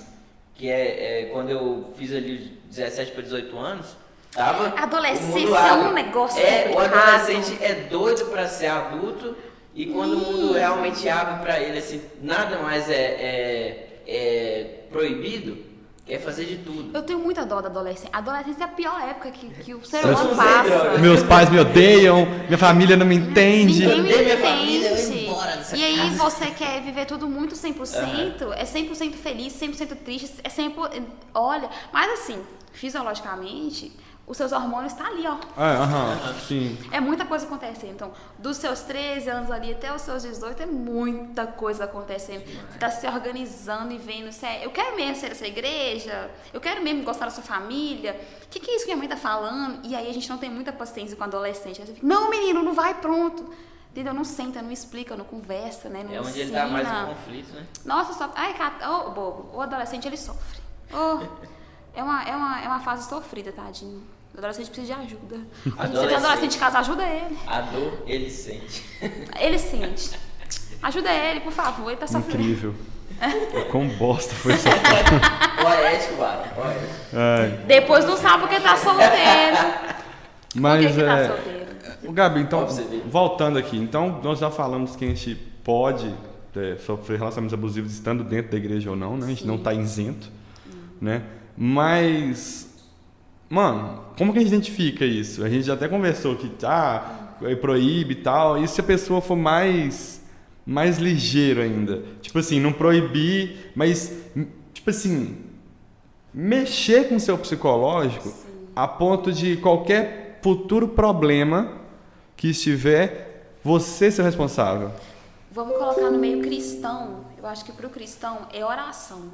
[0.56, 3.97] que é, é quando eu fiz ali 17 para 18 anos.
[4.32, 6.97] Tava Adolescência o é um negócio É, o complicado.
[6.97, 9.36] adolescente é doido para ser adulto
[9.74, 15.58] e quando o mundo realmente abre para ele, assim, nada mais é, é, é proibido,
[16.06, 16.91] quer fazer de tudo.
[16.95, 18.10] Eu tenho muita dó da adolescência.
[18.14, 20.36] A adolescência é a pior época que, que o ser humano droga.
[20.36, 20.97] passa.
[20.99, 23.86] Meus pais me odeiam, minha família não me entende.
[23.86, 25.26] Ninguém me Odeio minha família, eu vou entende.
[25.26, 26.16] embora dessa E aí casa.
[26.18, 30.76] você quer viver tudo muito 100%, é 100% feliz, 100% triste, é sempre...
[31.34, 32.39] Olha, mas assim,
[32.72, 33.91] fisiologicamente,
[34.28, 35.36] os seus hormônios estão ali, ó.
[35.61, 36.78] É, aham, sim.
[36.91, 37.91] É muita coisa acontecendo.
[37.91, 42.43] Então, dos seus 13 anos ali até os seus 18, é muita coisa acontecendo.
[42.43, 46.59] Você tá se organizando e vendo se é, eu quero mesmo ser essa igreja, eu
[46.59, 48.19] quero mesmo gostar da sua família.
[48.45, 49.80] O que, que é isso que minha mãe tá falando?
[49.86, 51.80] E aí a gente não tem muita paciência com adolescente.
[51.82, 53.53] Aí você fica, não, menino, não vai pronto.
[53.91, 54.13] Entendeu?
[54.13, 56.03] Não senta, não explica, não conversa, né?
[56.03, 56.43] Não É onde ensina.
[56.43, 57.65] ele tá mais em conflito, né?
[57.86, 58.30] Nossa, só.
[58.36, 60.59] Ai, cara, ô, bobo, o adolescente ele sofre.
[60.91, 61.23] Ô,
[61.93, 64.14] é, uma, é, uma, é uma fase sofrida, tadinho.
[64.36, 65.36] O adolescente precisa de ajuda.
[65.36, 66.16] A gente, você tem Adolescente.
[66.16, 67.38] adolescente em casa, ajuda ele.
[67.48, 68.84] A dor ele sente.
[69.40, 70.12] Ele sente.
[70.84, 72.44] Ajuda ele, por favor, ele tá sofrendo.
[72.44, 72.76] Incrível.
[73.72, 76.50] Quão bosta foi essa Poético, vale.
[76.50, 76.94] Poético.
[77.14, 79.58] Ai, Depois não sabe porque tá solteiro.
[80.56, 81.28] Mas Por que, que tá é.
[81.30, 81.66] solteiro?
[82.04, 82.68] O Gabi, então,
[83.10, 85.34] voltando aqui, então nós já falamos que a gente
[85.64, 86.14] pode
[86.56, 89.26] é, sofrer relacionamentos abusivos estando dentro da igreja ou não, né?
[89.26, 90.30] A gente não está isento,
[91.02, 91.24] né?
[91.58, 92.64] Mas,
[93.50, 95.43] mano, como que a gente identifica isso?
[95.43, 99.22] A gente já até conversou que, ah, é, proíbe e tal, e se a pessoa
[99.22, 100.22] for mais,
[100.66, 102.04] mais ligeiro ainda?
[102.22, 104.14] Tipo assim, não proibir, mas,
[104.74, 105.38] tipo assim,
[106.34, 108.34] mexer com o seu psicológico
[108.76, 111.72] a ponto de qualquer futuro problema
[112.36, 114.91] que estiver, você ser o responsável.
[115.50, 117.26] Vamos colocar no meio cristão.
[117.38, 119.32] Eu acho que pro cristão é oração,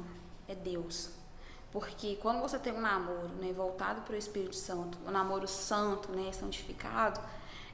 [0.48, 1.10] é Deus.
[1.72, 6.12] Porque quando você tem um namoro né, voltado para o Espírito Santo, um namoro santo,
[6.12, 7.18] né, santificado,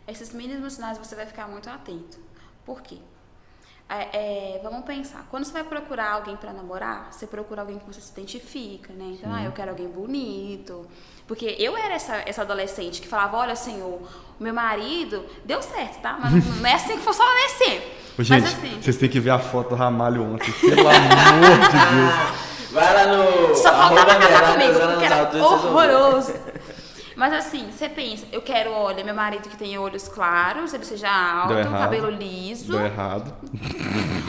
[0.07, 2.19] esses mínimos sinais você vai ficar muito atento.
[2.65, 2.99] Por quê?
[3.91, 7.87] É, é, vamos pensar, quando você vai procurar alguém para namorar, você procura alguém que
[7.87, 9.17] você se identifica, né?
[9.19, 10.87] Então, ah, eu quero alguém bonito.
[11.27, 14.01] Porque eu era essa, essa adolescente que falava, olha, senhor,
[14.39, 16.19] o meu marido deu certo, tá?
[16.21, 17.93] Mas não é assim que funciona nem sempre.
[18.19, 21.59] Ô, gente, Mas assim, vocês têm que ver a foto do Ramalho ontem, pelo amor
[21.59, 22.58] de Deus.
[22.71, 23.55] Vai lá no.
[23.55, 26.35] só faltava casar comigo, porque era horroroso.
[27.17, 31.09] Mas assim, você pensa, eu quero, olha, meu marido que tem olhos claros, ele seja
[31.11, 31.81] alto, Deu errado.
[31.81, 32.71] cabelo liso.
[32.71, 33.35] Deu errado.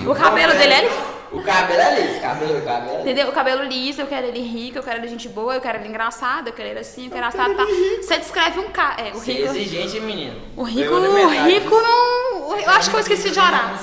[0.07, 1.19] O cabelo dele é liso.
[1.31, 3.01] O cabelo é liso, cabelo, o cabelo é liso.
[3.01, 3.29] Entendeu?
[3.29, 5.87] O cabelo liso, eu quero ele rico, eu quero ele gente boa, eu quero ele
[5.89, 7.53] engraçado, eu quero ele assim, eu quero assado.
[7.53, 7.63] Tá.
[8.01, 8.99] Você descreve um cara.
[9.03, 9.49] É, o Ser rico.
[9.49, 10.35] exigente, menino.
[10.57, 12.57] O rico, o rico não.
[12.57, 13.79] Eu acho que eu esqueci de orar.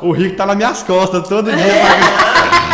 [0.00, 1.66] O Rico tá nas minhas costas todo dia.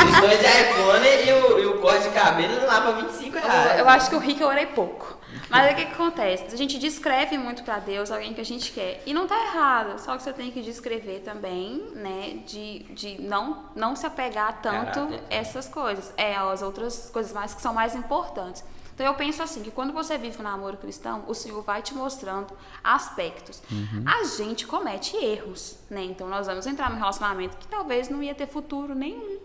[0.04, 2.10] Os dois iPhone e o, e o corte de
[2.42, 3.78] cabelo lá pra 25 reais.
[3.78, 5.18] Eu acho que o rico eu orei pouco.
[5.48, 6.54] Mas o que, que acontece?
[6.54, 9.02] A gente descreve muito pra Deus alguém que a gente quer.
[9.06, 9.98] E não tá errado.
[9.98, 12.38] Só que você tem que descrever também, né?
[12.46, 16.12] De, de não, não se apegar tanto a essas coisas.
[16.16, 18.64] É, as outras coisas mais que são mais importantes.
[18.94, 21.92] Então eu penso assim, que quando você vive um namoro cristão, o Senhor vai te
[21.94, 23.60] mostrando aspectos.
[24.06, 26.04] A gente comete erros, né?
[26.04, 29.38] Então nós vamos entrar num relacionamento que talvez não ia ter futuro nenhum.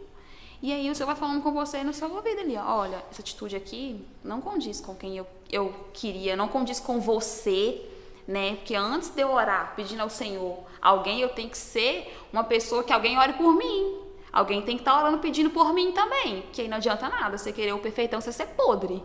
[0.62, 3.56] E aí o Senhor vai falando com você no seu ouvido ali, olha, essa atitude
[3.56, 7.82] aqui não condiz com quem eu, eu queria, não condiz com você,
[8.28, 8.56] né?
[8.56, 12.84] Porque antes de eu orar pedindo ao Senhor alguém, eu tenho que ser uma pessoa
[12.84, 14.00] que alguém ore por mim.
[14.32, 16.44] Alguém tem que estar orando pedindo por mim também.
[16.54, 19.02] Que aí não adianta nada você querer o perfeitão, você ser podre.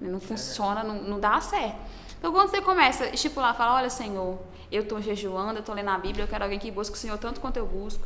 [0.00, 1.76] Não funciona, não, não dá certo.
[2.18, 4.38] Então quando você começa a estipular, fala, olha Senhor,
[4.72, 7.16] eu estou jejuando, eu estou lendo a Bíblia, eu quero alguém que busque o Senhor
[7.18, 8.04] tanto quanto eu busco.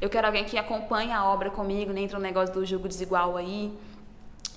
[0.00, 3.36] Eu quero alguém que acompanhe a obra comigo, nem entra um negócio do jogo desigual
[3.36, 3.72] aí.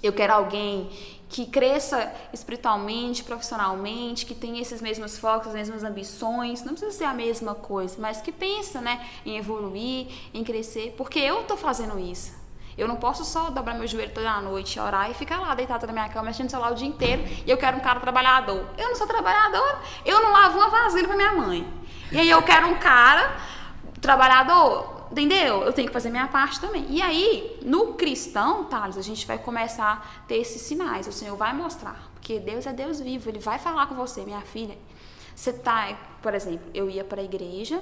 [0.01, 0.89] Eu quero alguém
[1.29, 6.63] que cresça espiritualmente, profissionalmente, que tenha esses mesmos focos, as mesmas ambições.
[6.63, 11.19] Não precisa ser a mesma coisa, mas que pensa, né, em evoluir, em crescer, porque
[11.19, 12.35] eu tô fazendo isso.
[12.77, 15.93] Eu não posso só dobrar meu joelho toda noite, orar e ficar lá deitada na
[15.93, 18.63] minha cama, no celular o dia inteiro, e eu quero um cara trabalhador.
[18.77, 21.67] Eu não sou trabalhadora, eu não lavo uma vasilha pra minha mãe.
[22.11, 23.35] E aí eu quero um cara
[23.99, 24.96] trabalhador.
[25.11, 25.63] Entendeu?
[25.63, 26.85] Eu tenho que fazer minha parte também.
[26.89, 31.07] E aí, no cristão, Thales, a gente vai começar a ter esses sinais.
[31.07, 32.09] O Senhor vai mostrar.
[32.13, 33.29] Porque Deus é Deus vivo.
[33.29, 34.77] Ele vai falar com você, minha filha.
[35.35, 37.81] Você tá, por exemplo, eu ia para a igreja.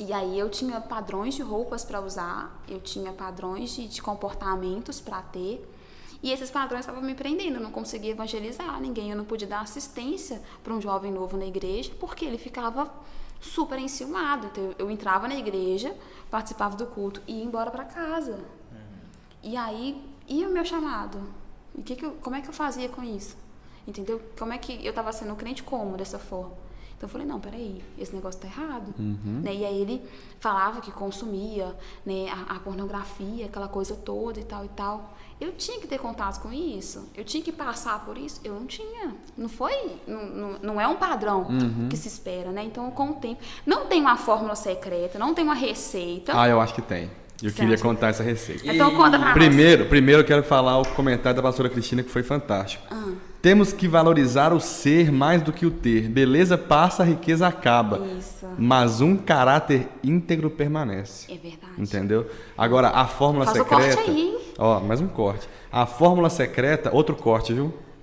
[0.00, 5.00] E aí eu tinha padrões de roupas para usar, eu tinha padrões de, de comportamentos
[5.00, 5.68] para ter.
[6.22, 9.60] E esses padrões estavam me prendendo, eu não conseguia evangelizar ninguém, eu não podia dar
[9.60, 12.92] assistência para um jovem novo na igreja, porque ele ficava
[13.40, 14.46] super enciumado.
[14.46, 15.94] Então eu, eu entrava na igreja,
[16.30, 18.38] participava do culto e ia embora para casa.
[19.42, 21.20] E aí, e o meu chamado?
[21.76, 23.36] E que que eu, como é que eu fazia com isso?
[23.86, 24.20] Entendeu?
[24.38, 26.52] Como é que eu estava sendo crente como dessa forma?
[26.96, 28.92] Então eu falei, não, peraí, esse negócio tá errado.
[29.40, 29.54] Né?
[29.54, 30.04] E aí ele
[30.40, 31.74] falava que consumia
[32.04, 35.16] né, a, a pornografia, aquela coisa toda e tal e tal.
[35.40, 37.08] Eu tinha que ter contato com isso.
[37.16, 38.40] Eu tinha que passar por isso.
[38.42, 39.14] Eu não tinha.
[39.36, 39.72] Não foi.
[40.06, 41.46] Não, não, não é um padrão
[41.88, 42.64] que se espera, né?
[42.64, 43.40] Então, com o tempo.
[43.64, 46.32] Não tem uma fórmula secreta, não tem uma receita.
[46.38, 47.10] Ah, eu acho que tem.
[47.42, 47.82] Eu queria acha?
[47.82, 48.62] contar essa receita.
[48.66, 49.34] Então conta pra nós.
[49.34, 52.84] Primeiro, primeiro eu quero falar o comentário da pastora Cristina que foi fantástico.
[52.90, 53.12] Ah.
[53.40, 56.08] Temos que valorizar o ser mais do que o ter.
[56.08, 58.04] Beleza passa, riqueza acaba.
[58.18, 58.46] Isso.
[58.58, 61.32] Mas um caráter íntegro permanece.
[61.32, 61.72] É verdade.
[61.78, 62.28] Entendeu?
[62.56, 63.96] Agora, a fórmula Faz secreta.
[63.96, 64.36] corte aí.
[64.58, 65.48] Ó, mais um corte.
[65.70, 67.72] A fórmula secreta, outro corte, viu?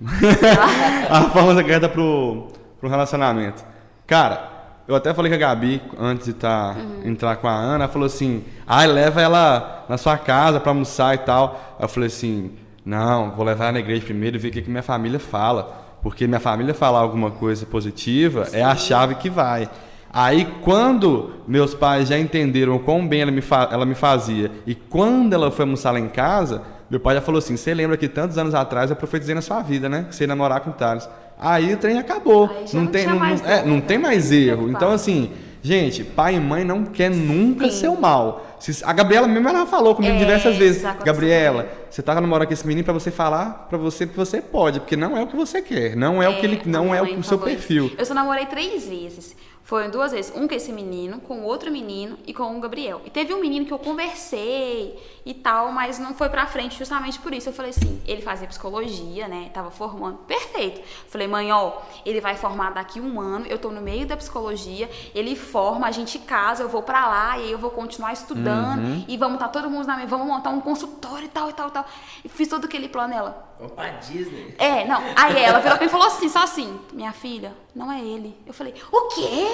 [1.10, 2.48] a fórmula secreta pro,
[2.80, 3.62] pro relacionamento.
[4.06, 4.55] Cara,
[4.88, 7.08] eu até falei com a Gabi antes de tá, Uhum.
[7.10, 11.14] entrar com a Ana, ela falou assim: ai, leva ela na sua casa pra almoçar
[11.14, 11.76] e tal.
[11.80, 12.52] Eu falei assim:
[12.84, 15.84] não, vou levar ela na igreja primeiro e ver o que, que minha família fala.
[16.02, 19.68] Porque minha família falar alguma coisa positiva é a chave que vai.
[20.12, 24.74] Aí, quando meus pais já entenderam o quão bem ela me, ela me fazia, e
[24.74, 28.06] quando ela foi almoçar lá em casa, meu pai já falou assim: Você lembra que
[28.08, 30.06] tantos anos atrás eu profetizei na sua vida, né?
[30.08, 31.08] Que você ia namorar com o Thales.
[31.38, 32.46] Aí o trem acabou.
[32.72, 34.70] Não, não tem, não, mais não- é, não tem mais erro.
[34.70, 35.30] Então, assim,
[35.62, 37.76] gente, pai e mãe não quer nunca Sim.
[37.80, 38.42] seu mal.
[38.84, 42.66] A Gabriela mesmo ela falou comigo É, diversas vezes: Gabriela, você tá namorando com esse
[42.66, 45.60] menino pra você falar pra você que você pode, porque não é o que você
[45.60, 47.58] quer, não é, o que ele, a não é mãe o seu falou isso.
[47.66, 47.92] perfil.
[47.98, 49.36] Eu só namorei três vezes.
[49.66, 50.32] Foram duas vezes.
[50.32, 53.02] Um com esse menino, com outro menino e com o Gabriel.
[53.04, 54.96] E teve um menino que eu conversei
[55.26, 57.48] e tal, mas não foi pra frente justamente por isso.
[57.48, 59.50] Eu falei assim, ele fazia psicologia, né?
[59.52, 60.18] Tava formando.
[60.18, 60.80] Perfeito.
[61.08, 63.44] Falei, mãe, ó, ele vai formar daqui um ano.
[63.48, 64.88] Eu tô no meio da psicologia.
[65.12, 68.84] Ele forma, a gente casa, eu vou pra lá e aí eu vou continuar estudando.
[68.84, 69.04] Uhum.
[69.08, 70.06] E vamos estar todo mundo na minha.
[70.06, 71.84] Vamos montar um consultório e tal e tal e tal.
[72.24, 73.55] E fiz todo aquele plano ela.
[73.58, 74.54] Vamos pra Disney.
[74.58, 75.02] É, não.
[75.16, 78.36] Aí ela virou pra mim e falou assim, só assim, minha filha, não é ele.
[78.46, 79.46] Eu falei, o quê?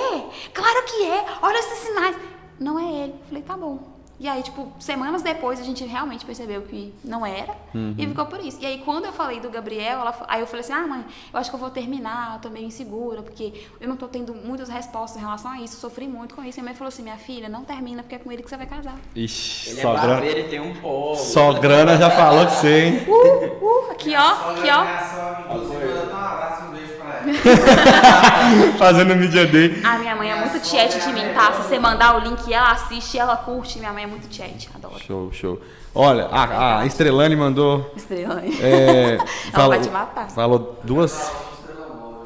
[0.53, 2.17] Claro que é, olha esses sinais.
[2.59, 3.13] Não é ele.
[3.13, 3.92] Eu falei, tá bom.
[4.23, 7.57] E aí, tipo, semanas depois a gente realmente percebeu que não era
[7.99, 8.57] e ficou por isso.
[8.61, 11.41] E aí, quando eu falei do Gabriel, ela, aí eu falei assim: ah, mãe, eu
[11.41, 14.69] acho que eu vou terminar, eu tô meio insegura, porque eu não tô tendo muitas
[14.69, 16.61] respostas em relação a isso, sofri muito com isso.
[16.61, 18.57] E a mãe falou assim: minha filha, não termina, porque é com ele que você
[18.57, 18.95] vai casar.
[19.17, 21.17] Ixi, Ele é sograna, barbeiro e tem um polo.
[21.17, 23.05] sograna já falou que você, hein?
[23.09, 25.57] Uh, uh, aqui ó, aqui ó.
[25.57, 28.73] Inclusive, eu dar um abraço e um beijo pra ela.
[28.79, 29.81] Fazendo mídia day.
[29.85, 31.53] A minha mãe é muito chat de mim, tá?
[31.53, 33.79] Se você mandar o link, ela assiste, ela curte.
[33.79, 34.99] Minha mãe é muito chat, adoro.
[35.01, 35.61] Show, show.
[35.95, 37.93] Olha, a, a Estrelane mandou.
[37.97, 38.41] Estrela.
[38.45, 39.19] é,
[39.53, 40.31] Ela vai te matar.
[40.31, 41.31] Falou duas.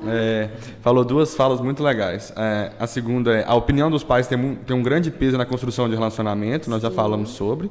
[0.07, 0.51] é,
[0.83, 2.33] falou duas falas muito legais.
[2.37, 5.47] É, a segunda é: a opinião dos pais tem, um- tem um grande peso na
[5.47, 7.71] construção de relacionamento, nós já falamos sobre.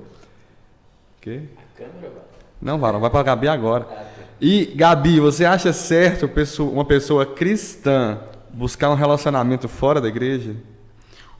[1.21, 1.43] quê?
[1.77, 2.25] Câmera, mano.
[2.61, 3.87] Não, Varão, vai pra Gabi agora.
[4.41, 6.29] E, Gabi, você acha certo
[6.61, 10.55] uma pessoa cristã buscar um relacionamento fora da igreja?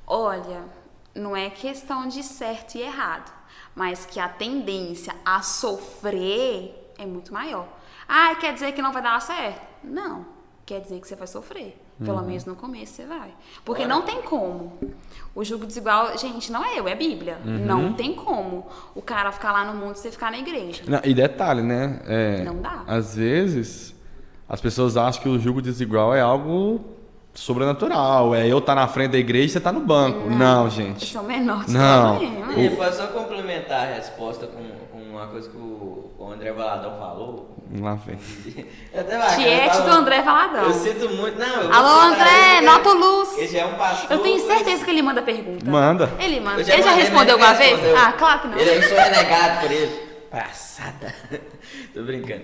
[0.08, 0.62] Olha,
[1.16, 3.32] não é questão de certo e errado,
[3.74, 7.68] mas que a tendência a sofrer é muito maior.
[8.08, 9.62] Ah, quer dizer que não vai dar certo?
[9.84, 10.26] Não,
[10.66, 11.82] quer dizer que você vai sofrer.
[12.04, 13.34] Pelo menos no começo você vai.
[13.64, 14.78] Porque não tem como.
[15.34, 17.38] O julgo desigual, gente, não é eu, é Bíblia.
[17.46, 20.84] Não tem como o cara ficar lá no mundo e você ficar na igreja.
[20.88, 22.02] Não, e detalhe, né?
[22.06, 22.84] é, Não dá.
[22.86, 23.96] Às vezes,
[24.48, 26.84] as pessoas acham que o julgo desigual é algo
[27.36, 28.34] sobrenatural.
[28.34, 30.30] É eu estar na frente da igreja e você tá no banco.
[30.30, 31.04] Não, gente.
[31.06, 32.20] Isso é o menor dos Não.
[32.58, 36.98] E posso só complementar a resposta com, com uma coisa que o, o André Valadão
[36.98, 37.56] falou?
[37.80, 38.16] Lá vem.
[39.36, 40.64] Tiete do André Valadão.
[40.64, 41.38] Eu sinto muito.
[41.38, 43.52] Não, Alô, André, ele, nota o Ele luz.
[43.52, 44.12] já é um pastor.
[44.12, 45.66] Eu tenho mas- certeza que ele manda pergunta.
[45.70, 46.12] Manda.
[46.20, 46.62] Ele manda.
[46.62, 47.80] Eu Ele já respondeu mas uma ele vez?
[47.82, 47.98] respondeu.
[48.08, 48.58] Ah, claro que não.
[48.58, 50.06] Ele, eu sou renegado por ele.
[50.30, 51.16] Passada.
[51.94, 52.44] Tô brincando.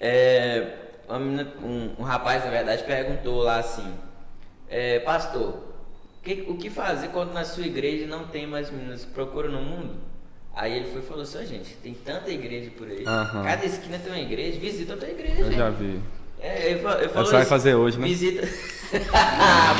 [0.00, 0.66] É,
[1.08, 3.86] uma menina- um, um rapaz, na verdade, perguntou lá assim:
[4.72, 5.54] é, Pastor,
[6.22, 9.60] que- o que fazer quando na sua igreja não tem mais meninas que procuram no
[9.62, 9.94] mundo?
[10.54, 13.04] Aí ele foi e falou assim: "Ó, gente, tem tanta igreja por aí.
[13.06, 13.42] Aham.
[13.44, 15.56] Cada esquina tem uma igreja, visita outra igreja, Eu gente.
[15.56, 16.00] já vi.
[16.40, 18.06] É, ele, falou Você vai fazer hoje, né?
[18.06, 18.42] Visita.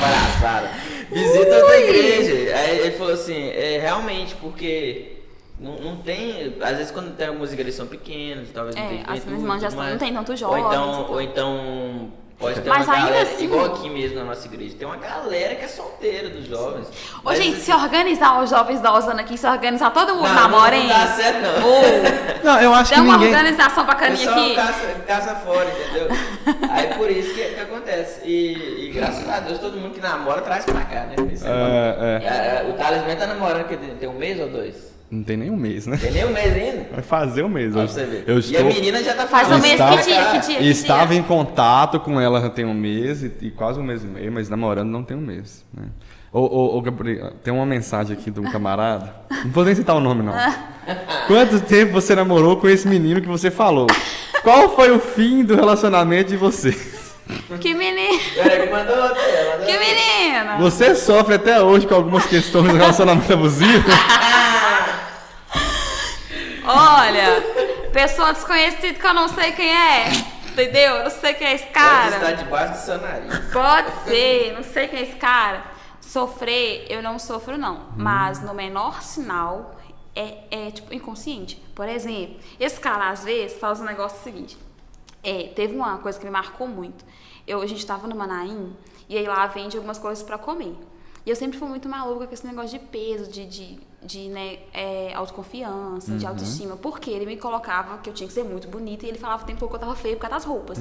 [0.01, 0.71] Palhaçada.
[1.11, 2.57] Visita outra igreja.
[2.57, 5.17] Aí ele falou assim, é realmente, porque
[5.59, 6.57] não, não tem.
[6.61, 9.63] Às vezes quando tem algumas igrejas são pequenas, talvez não É, tenha as juventude, irmãs
[9.63, 10.67] já não tem tantos Ou jovens.
[10.67, 11.13] então, e tudo.
[11.13, 12.13] ou então
[12.43, 14.97] pode ter Mas uma ainda galera, assim- igual aqui mesmo na nossa igreja, tem uma
[14.97, 16.87] galera que é solteira dos jovens.
[16.89, 20.29] Ô, Mas, gente, assim, se organizar os jovens da Osana aqui, se organizar todo mundo
[20.29, 20.89] não, namora, não, hein?
[20.89, 21.69] não dá certo não.
[21.69, 23.29] Ô, Não, eu acho tem que uma ninguém.
[23.35, 24.55] organização O bacaninha pessoal aqui.
[24.57, 26.09] caça, caça fora, entendeu?
[26.71, 28.21] Aí por isso que, que acontece.
[28.25, 31.15] E, e graças a Deus todo mundo que namora traz pra cá, né?
[31.17, 31.29] É bom.
[31.47, 32.67] É, é.
[32.67, 34.92] É, o Talismã tá namorando que tem um mês ou dois?
[35.13, 35.99] Não tem nem um mês, né?
[35.99, 36.87] Tem nem um mês ainda?
[36.91, 37.71] Vai fazer um mês.
[37.73, 38.25] Pra Eu, você ver.
[38.27, 38.65] eu E a estou.
[38.65, 39.59] menina já tá Faz falando.
[39.59, 41.19] um mês, Estava- que dia, que dia, que Estava dia?
[41.19, 44.33] em contato com ela já tem um mês e, e quase um mês e meio,
[44.33, 45.67] mas namorando não tem um mês.
[45.75, 45.85] Né?
[46.33, 49.15] Ô, ô, ô, Gabriel, tem uma mensagem aqui de um camarada.
[49.45, 50.33] Não vou nem citar o nome, não.
[51.29, 53.87] Quanto tempo você namorou com esse menino que você falou?
[54.43, 57.13] Qual foi o fim do relacionamento de vocês?
[57.61, 58.69] Que menino, Peraí,
[59.67, 60.57] que menina.
[60.59, 63.85] Você sofre até hoje com algumas questões do relacionamento abusivo?
[66.95, 70.09] Olha, pessoa desconhecida que eu não sei quem é.
[70.51, 70.97] Entendeu?
[70.97, 72.17] Eu não sei quem é esse Pode cara.
[72.17, 73.39] estar debaixo do seu nariz.
[73.51, 75.65] Pode ser, não sei quem é esse cara.
[76.01, 77.87] Sofrer, eu não sofro, não.
[77.97, 79.75] Mas no menor sinal
[80.15, 81.57] é, é tipo inconsciente.
[81.75, 84.59] Por exemplo, esse cara às vezes faz um negócio seguinte.
[85.23, 87.05] É, teve uma coisa que me marcou muito.
[87.47, 88.77] Eu, a gente tava no Manaim
[89.09, 90.77] e aí lá vende algumas coisas pra comer.
[91.25, 94.59] E eu sempre fui muito maluca com esse negócio de peso, de, de, de né,
[94.73, 96.77] é, autoconfiança, de autoestima.
[96.77, 99.47] Porque ele me colocava que eu tinha que ser muito bonita e ele falava o
[99.47, 100.79] tempo todo que eu tava feia por causa das roupas.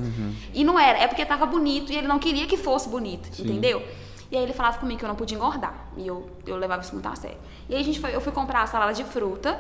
[0.54, 3.84] E não era, é porque tava bonito e ele não queria que fosse bonito, entendeu?
[4.32, 5.88] E aí ele falava comigo que eu não podia engordar.
[5.98, 7.38] E eu, eu levava isso muito a sério.
[7.68, 9.60] E aí a gente foi, eu fui comprar a salada de fruta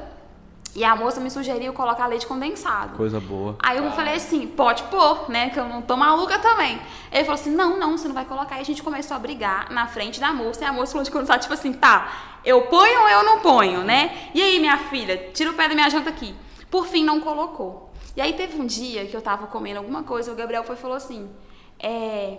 [0.75, 2.95] e a moça me sugeriu colocar leite condensado.
[2.95, 3.57] Coisa boa.
[3.61, 5.49] Aí eu falei assim, pode pôr, né?
[5.49, 6.81] Que eu não tô maluca também.
[7.11, 8.57] Ele falou assim, não, não, você não vai colocar.
[8.57, 10.63] E a gente começou a brigar na frente da moça.
[10.63, 13.83] E a moça falou de condensado, tipo assim, tá, eu ponho ou eu não ponho,
[13.83, 14.29] né?
[14.33, 16.33] E aí, minha filha, tira o pé da minha janta aqui.
[16.69, 17.91] Por fim, não colocou.
[18.15, 20.79] E aí teve um dia que eu tava comendo alguma coisa, o Gabriel foi e
[20.79, 21.29] falou assim,
[21.79, 22.37] é...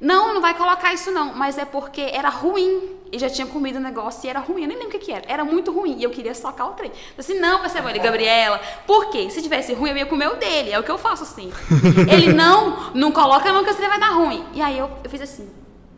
[0.00, 2.96] Não, não vai colocar isso não, mas é porque era ruim.
[3.10, 4.62] E já tinha comido o negócio e era ruim.
[4.62, 5.24] Eu nem lembro o que, que era.
[5.26, 5.96] Era muito ruim.
[5.98, 6.90] E eu queria socar o trem.
[6.90, 7.88] Eu assim, não, vai ser bom.
[7.88, 9.30] Ele, Gabriela, por quê?
[9.30, 10.70] Se tivesse ruim, eu ia comer o dele.
[10.70, 11.50] É o que eu faço assim.
[12.12, 14.44] Ele, não, não coloca nunca, senão vai dar ruim.
[14.52, 15.48] E aí eu, eu fiz assim.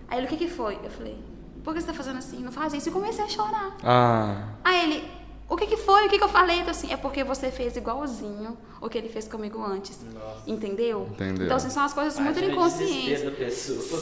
[0.09, 0.79] Aí ele, o que que foi?
[0.83, 1.17] Eu falei,
[1.63, 2.39] por que você tá fazendo assim?
[2.39, 2.89] Não faz isso.
[2.89, 3.77] E comecei a chorar.
[3.83, 5.11] Ah, Aí ele,
[5.51, 6.07] o que que foi?
[6.07, 6.61] O que que eu falei?
[6.61, 9.99] Então, assim, é porque você fez igualzinho o que ele fez comigo antes.
[10.47, 11.09] Entendeu?
[11.13, 11.45] Entendeu.
[11.45, 13.21] Então, assim, são as coisas muito inconscientes.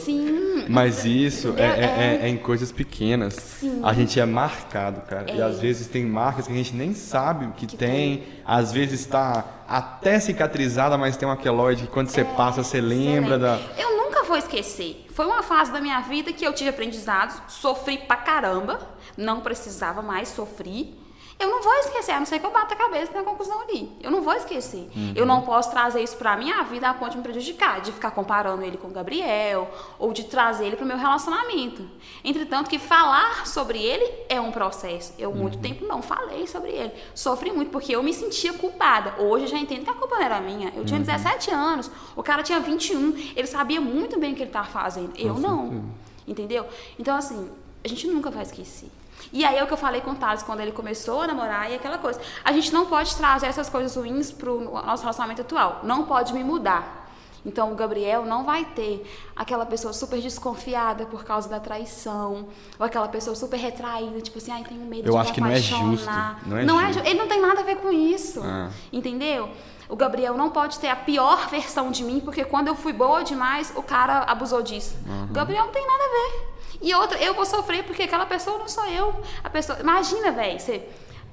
[0.03, 0.65] Sim.
[0.69, 3.33] mas isso é, é- é- é em coisas pequenas.
[3.33, 3.81] Sim.
[3.83, 5.29] A gente é marcado, cara.
[5.31, 5.43] E É.
[5.43, 8.23] às vezes tem marcas que a gente nem sabe o que, tem.
[8.45, 13.37] Às vezes está até cicatrizada, mas tem um queloide que quando você passa, você lembra
[13.37, 13.59] da.
[13.77, 15.05] Eu nunca vou esquecer.
[15.13, 18.79] Foi uma fase da minha vida que eu tive aprendizados, sofri pra caramba,
[19.17, 20.93] não precisava mais sofrer.
[21.39, 23.89] Eu não vou esquecer, a não ser que eu bata a cabeça na conclusão ali.
[24.03, 24.89] Eu não vou esquecer.
[25.15, 28.11] Eu não posso trazer isso pra minha vida a ponto de me prejudicar, de ficar
[28.11, 31.89] comparando ele com o Gabriel, ou de trazer ele pro meu relacionamento.
[32.25, 35.13] Entretanto, que falar sobre ele é um processo.
[35.17, 36.91] Eu, muito tempo, não falei sobre ele.
[37.15, 39.15] Sofri muito, porque eu me sentia culpada.
[39.21, 40.73] Hoje eu já entendo que a culpa não era minha.
[40.75, 44.49] Eu tinha 17 anos, o cara tinha 21, ele sabia muito bem o que ele
[44.49, 45.13] estava fazendo.
[45.17, 45.85] Eu não.
[46.27, 46.67] Entendeu?
[46.99, 47.49] Então, assim,
[47.81, 48.89] a gente nunca vai esquecer.
[49.31, 51.69] E aí é o que eu falei com o Thales quando ele começou a namorar
[51.71, 52.19] e aquela coisa.
[52.43, 55.81] A gente não pode trazer essas coisas ruins pro nosso relacionamento atual.
[55.83, 56.97] Não pode me mudar.
[57.45, 62.47] Então o Gabriel não vai ter aquela pessoa super desconfiada por causa da traição,
[62.77, 65.41] ou aquela pessoa super retraída, tipo assim, ai, tenho medo Eu de acho me que
[65.41, 66.09] não é justo,
[66.45, 66.99] não é justo.
[66.99, 68.41] ju- ele não tem nada a ver com isso.
[68.43, 68.69] Ah.
[68.91, 69.49] Entendeu?
[69.87, 73.23] O Gabriel não pode ter a pior versão de mim, porque quando eu fui boa
[73.23, 74.95] demais, o cara abusou disso.
[75.29, 76.49] O Gabriel não tem nada a ver.
[76.81, 79.13] E outra, eu vou sofrer porque aquela pessoa não sou eu.
[79.43, 80.81] A pessoa, imagina, velho, você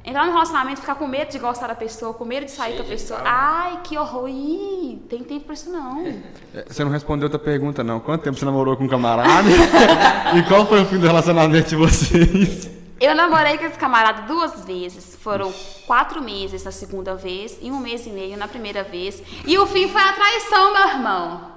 [0.07, 2.77] entrar no relacionamento, ficar com medo de gostar da pessoa, com medo de sair Cheio
[2.77, 3.21] com a pessoa.
[3.25, 4.29] Ai, que horror.
[4.29, 6.07] Ih, tem tempo pra isso não.
[6.55, 7.99] É, Você não respondeu outra pergunta, não.
[7.99, 9.49] Quanto tempo você namorou com um camarada?
[10.37, 12.71] e qual foi o fim do relacionamento de vocês?
[12.99, 15.17] Eu namorei com esse camarada duas vezes.
[15.17, 15.53] Foram
[15.87, 19.23] quatro meses na segunda vez e um mês e meio na primeira vez.
[19.45, 21.56] E o fim foi a traição, meu irmão.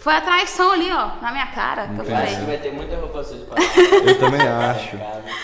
[0.00, 1.82] Foi a traição ali, ó, na minha cara.
[1.88, 2.12] Que eu Entendi.
[2.12, 2.46] Acho que falei.
[2.46, 3.56] vai ter muita roupa suja pra
[4.10, 4.96] Eu também acho.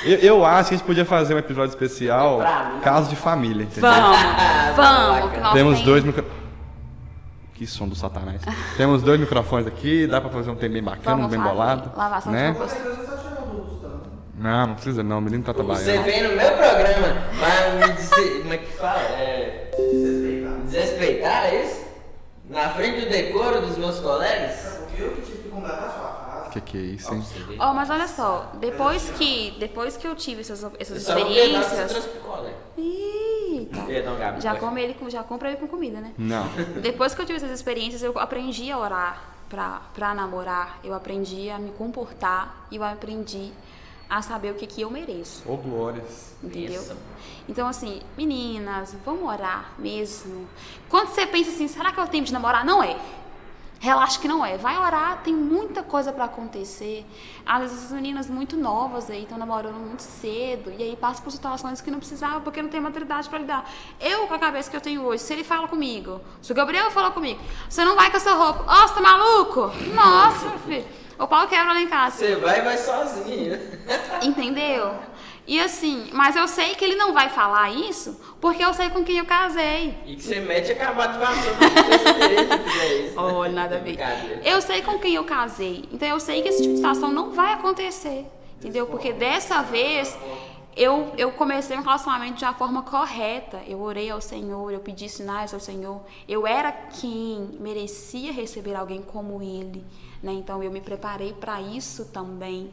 [0.05, 2.81] Eu, eu acho que a gente podia fazer um episódio especial Pra mim.
[2.81, 3.91] caso de família, entendeu?
[3.91, 5.33] Vamos, vamos.
[5.33, 6.25] que nós Temos tem- dois micro...
[7.53, 8.41] Que som do satanás.
[8.77, 11.53] Temos dois microfones aqui, dá pra fazer um tempo bem bacana, Vamos bem fazer.
[11.55, 11.93] bolado.
[11.97, 12.53] Lavação né?
[12.53, 12.75] de roupa.
[14.39, 16.05] Não, não precisa não, o menino tá Você trabalhando.
[16.05, 19.01] vem no meu programa, mas me dizer, como é que fala?
[19.01, 19.71] É,
[20.65, 21.76] desrespeitar, é isso?
[22.57, 24.81] Na frente do decoro dos meus colegas?
[24.99, 26.51] Eu que tive que completar sua frase.
[26.53, 27.23] que que é isso, hein?
[27.59, 32.09] Ó, mas olha só, depois que, depois que eu tive essas, essas experiências.
[32.79, 33.83] Eita.
[33.83, 34.41] Perdão, Gabi.
[34.41, 36.15] Já come ele com, já compra ele com comida, né?
[36.17, 36.49] Não.
[36.81, 40.79] Depois que eu tive essas experiências, eu aprendi a orar pra, pra namorar.
[40.83, 43.53] Eu aprendi a me comportar e eu aprendi
[44.09, 45.43] a saber o que, que eu mereço.
[45.51, 46.35] Ô, glórias.
[46.43, 46.81] Entendeu?
[46.81, 46.97] Isso.
[47.49, 50.49] Então, assim, meninas, vamos orar mesmo.
[50.89, 52.65] Quando você pensa assim, será que eu tenho de namorar?
[52.65, 52.97] Não é.
[53.79, 54.57] Relaxa que não é.
[54.57, 57.05] Vai orar, tem muita coisa pra acontecer.
[57.45, 61.31] Às vezes as meninas muito novas aí estão namorando muito cedo e aí passam por
[61.31, 63.71] situações que não precisava porque não tem maturidade pra lidar.
[64.01, 66.91] Eu, com a cabeça que eu tenho hoje, se ele fala comigo, se o Gabriel
[66.91, 69.71] fala comigo, você não vai com essa roupa, ó, você tá maluco?
[69.95, 71.06] Nossa, filho.
[71.19, 72.17] O pau quebra lá em casa.
[72.17, 73.59] Você vai e vai sozinho.
[74.23, 74.95] Entendeu?
[75.47, 79.05] E assim, mas eu sei que ele não vai falar isso porque eu sei com
[79.05, 79.97] quem eu casei.
[80.05, 80.75] E que você mete se
[82.65, 83.21] fizer isso.
[83.21, 83.97] Olha, nada a ver.
[84.45, 85.85] Eu sei com quem eu casei.
[85.93, 88.27] Então eu sei que esse tipo de situação não vai acontecer.
[88.59, 88.87] Entendeu?
[88.87, 90.19] Porque dessa vez
[90.77, 93.63] eu, eu comecei um relacionamento de uma forma correta.
[93.69, 96.03] Eu orei ao Senhor, eu pedi sinais ao Senhor.
[96.29, 99.85] Eu era quem merecia receber alguém como ele.
[100.23, 100.33] Né?
[100.33, 102.71] Então eu me preparei para isso também.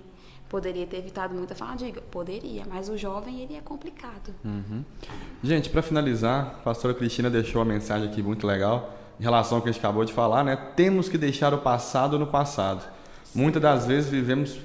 [0.49, 1.99] Poderia ter evitado muita fadiga?
[2.11, 4.35] Poderia, mas o jovem ele é complicado.
[5.41, 9.63] Gente, para finalizar, a pastora Cristina deixou uma mensagem aqui muito legal em relação ao
[9.63, 10.55] que a gente acabou de falar, né?
[10.75, 12.85] Temos que deixar o passado no passado.
[13.33, 14.59] Muitas das vezes vivemos,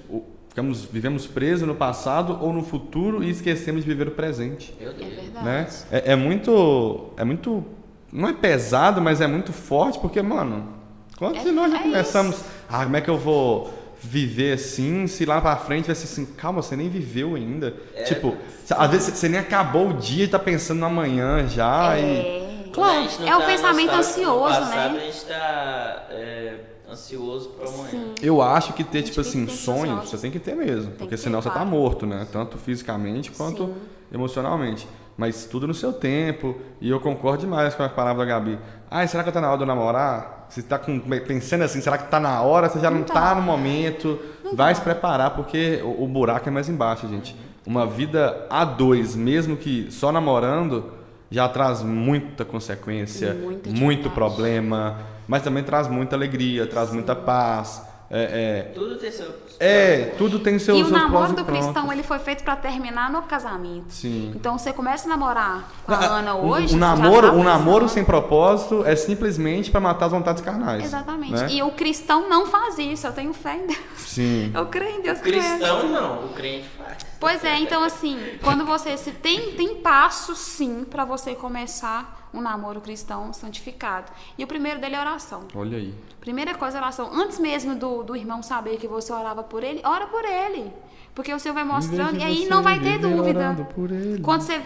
[0.49, 4.74] ficamos, vivemos presos no passado ou no futuro e esquecemos de viver o presente.
[4.79, 5.45] É verdade.
[5.45, 5.68] Né?
[5.91, 7.12] É, é muito.
[7.16, 7.64] É muito.
[8.12, 10.78] Não é pesado, mas é muito forte, porque, mano,
[11.18, 12.36] quantos É- nós já é começamos.
[12.68, 16.24] Ah, como é que eu vou viver assim, se lá pra frente vai ser assim,
[16.24, 17.74] calma, você nem viveu ainda.
[17.94, 18.04] É.
[18.04, 21.98] Tipo, cê- às vezes você nem acabou o dia e tá pensando no amanhã já.
[21.98, 22.02] E...
[22.02, 22.44] É.
[22.74, 25.00] Quando gente não É o tá pensamento ansioso, passado, né?
[25.00, 26.54] A gente tá é,
[26.88, 27.88] ansioso pro amanhã.
[27.90, 28.14] Sim.
[28.22, 30.92] Eu acho que ter, tipo tem assim, sonhos, você tem que ter mesmo.
[30.92, 31.70] porque que senão ter, você tá claro.
[31.70, 32.24] morto, né?
[32.30, 33.74] Tanto fisicamente quanto Sim.
[34.14, 34.86] emocionalmente.
[35.18, 36.56] Mas tudo no seu tempo.
[36.80, 38.58] E eu concordo demais com a palavra da Gabi.
[38.88, 40.46] Ah, será que tá na hora de eu namorar?
[40.48, 42.68] Você tá com- pensando assim, será que tá na hora?
[42.68, 43.14] Você já não, Não tá.
[43.14, 43.34] tá.
[43.34, 44.18] no momento.
[44.54, 47.36] Vai se preparar, porque o, o buraco é mais embaixo, gente.
[47.66, 50.84] Uma vida a dois, mesmo que só namorando,
[51.30, 54.96] já traz muita consequência, Muita muito problema,
[55.26, 57.82] mas também traz muita alegria, traz muita paz.
[58.11, 59.26] É, Tudo tem seu.
[59.61, 63.11] é, é, tudo tem seus, E o namoro do cristão, ele foi feito pra terminar
[63.11, 63.92] no casamento.
[63.92, 64.32] Sim.
[64.34, 66.68] Então você começa a namorar com a Ah, Ana hoje.
[66.68, 70.82] já namoro, um namoro sem propósito é simplesmente para matar as vontades carnais.
[70.84, 71.32] Exatamente.
[71.34, 71.48] né?
[71.50, 73.06] E o cristão não faz isso.
[73.06, 73.78] Eu tenho fé em Deus.
[73.98, 74.52] Sim.
[74.54, 75.18] Eu creio em Deus.
[75.18, 76.96] O é cristão não, o crente faz.
[77.20, 82.41] Pois é, então assim, quando você se tem tem passos sim pra você começar um
[82.41, 84.11] namoro cristão santificado.
[84.37, 85.45] E o primeiro dele é oração.
[85.55, 85.95] Olha aí.
[86.20, 87.11] Primeira coisa, oração.
[87.12, 90.72] Antes mesmo do, do irmão saber que você orava por ele, ora por ele.
[91.14, 93.39] Porque o Senhor vai mostrando e aí não vai ter dúvida.
[93.41, 94.20] orando por ele.
[94.22, 94.61] Quando você.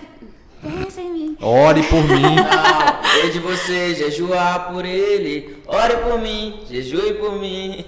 [0.60, 1.36] Pensa em mim.
[1.40, 2.36] Ore por mim.
[2.36, 5.60] Não, é de você jejuar por ele.
[5.66, 7.84] Ore por mim, jejue por mim.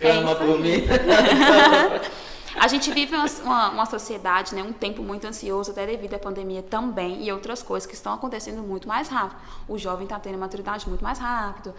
[0.00, 0.84] É Cama isso por mim.
[2.58, 6.18] A gente vive uma, uma, uma sociedade, né, um tempo muito ansioso, até devido à
[6.18, 9.36] pandemia também, e outras coisas que estão acontecendo muito mais rápido.
[9.68, 11.74] O jovem está tendo maturidade muito mais rápido.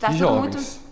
[0.00, 0.40] Tá que jovens?
[0.40, 0.86] muito.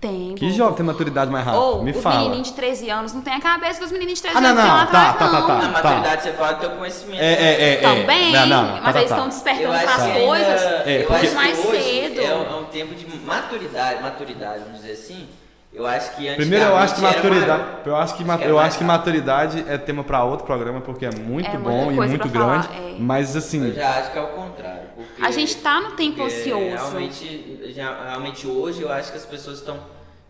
[0.00, 0.34] Tem.
[0.34, 1.62] Que jovem tem maturidade mais rápida?
[1.62, 2.20] Ou Me os fala.
[2.20, 4.62] menininhos de 13 anos não tem a cabeça dos menininhos de 13 Ah, não, anos
[4.62, 5.46] tem não, lá tá, atrás, tá, tá, não.
[5.46, 5.58] tá.
[5.58, 7.20] Na maturidade você fala do teu conhecimento.
[7.20, 7.72] É, é, é.
[7.74, 7.76] é.
[7.82, 9.16] Também, Não, não, mas tá, tá, eles tá.
[9.16, 12.20] estão despertando para as ainda, coisas É, eu acho mais cedo.
[12.22, 15.28] É um, é um tempo de maturidade, maturidade, vamos dizer assim.
[15.72, 18.58] Eu acho que Primeiro eu acho que maturidade, eu acho que, Acho que é eu
[18.58, 22.28] acho que maturidade é tema para outro programa porque é muito É bom e muito
[22.28, 22.96] falar, grande, é.
[22.98, 24.88] mas assim, Eu já acho que é o contrário.
[24.96, 26.58] porque- A gente tá no tempo ansioso.
[26.64, 29.78] Realmente, realmente hoje eu acho que as pessoas estão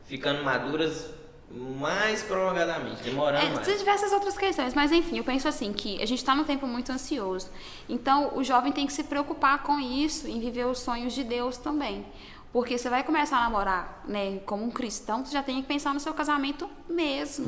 [0.04, 1.06] ficando maduras
[1.50, 3.66] mais prolongadamente, demorando É, mais.
[3.66, 6.66] tem diversas outras questões, mas enfim, eu penso assim que a gente está num tempo
[6.66, 7.48] muito ansioso.
[7.88, 11.56] Então, o jovem tem que se preocupar com isso, em viver os sonhos de Deus
[11.56, 12.04] também.
[12.52, 15.94] Porque você vai começar a namorar, né, como um cristão, você já tem que pensar
[15.94, 17.46] no seu casamento mesmo,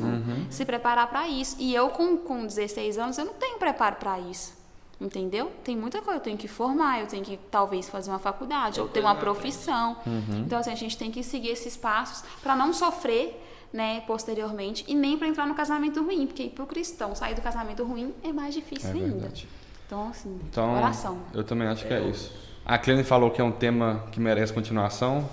[0.49, 1.57] se preparar para isso.
[1.59, 4.53] E eu com, com 16 anos, eu não tenho preparo para isso.
[5.01, 5.51] Entendeu?
[5.65, 8.87] Tem muita coisa, eu tenho que formar, eu tenho que talvez fazer uma faculdade, ou
[8.87, 9.97] ter uma profissão.
[10.37, 13.43] Então, assim, a gente tem que seguir esses passos para não sofrer,
[13.73, 17.41] né, posteriormente, e nem para entrar no casamento ruim, porque para o cristão sair do
[17.41, 19.07] casamento ruim é mais difícil É ainda.
[19.09, 19.49] verdade.
[19.85, 21.17] Então, assim, Então, oração.
[21.33, 22.31] eu também acho que é isso.
[22.65, 25.27] A Clene falou que é um tema que merece continuação.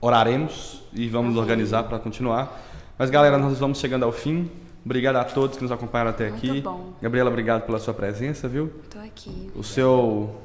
[0.00, 1.40] Oraremos e vamos Amém.
[1.40, 2.60] organizar para continuar.
[2.98, 4.50] Mas galera, nós vamos chegando ao fim.
[4.84, 6.60] Obrigado a todos que nos acompanharam até Muito aqui.
[6.60, 6.92] bom.
[7.00, 8.70] Gabriela, obrigado pela sua presença, viu?
[8.90, 9.50] Tô aqui.
[9.56, 10.38] O seu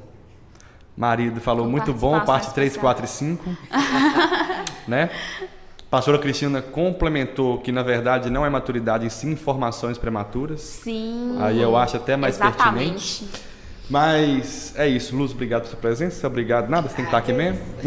[0.96, 2.94] marido falou Com muito bom, parte 3, especial.
[2.94, 3.56] 4 e 5.
[4.88, 5.10] né?
[5.42, 10.62] A pastora Cristina complementou que, na verdade, não é maturidade, e sim informações prematuras.
[10.62, 11.36] Sim.
[11.40, 13.18] Aí eu acho até mais Exatamente.
[13.24, 13.49] pertinente.
[13.90, 16.26] Mas é isso, Luz, obrigado pela sua presença.
[16.26, 16.68] Obrigado.
[16.70, 17.60] Nada, você tem que estar aqui mesmo.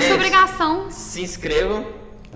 [0.00, 0.90] Isso obrigação.
[0.90, 1.86] Se inscrevam.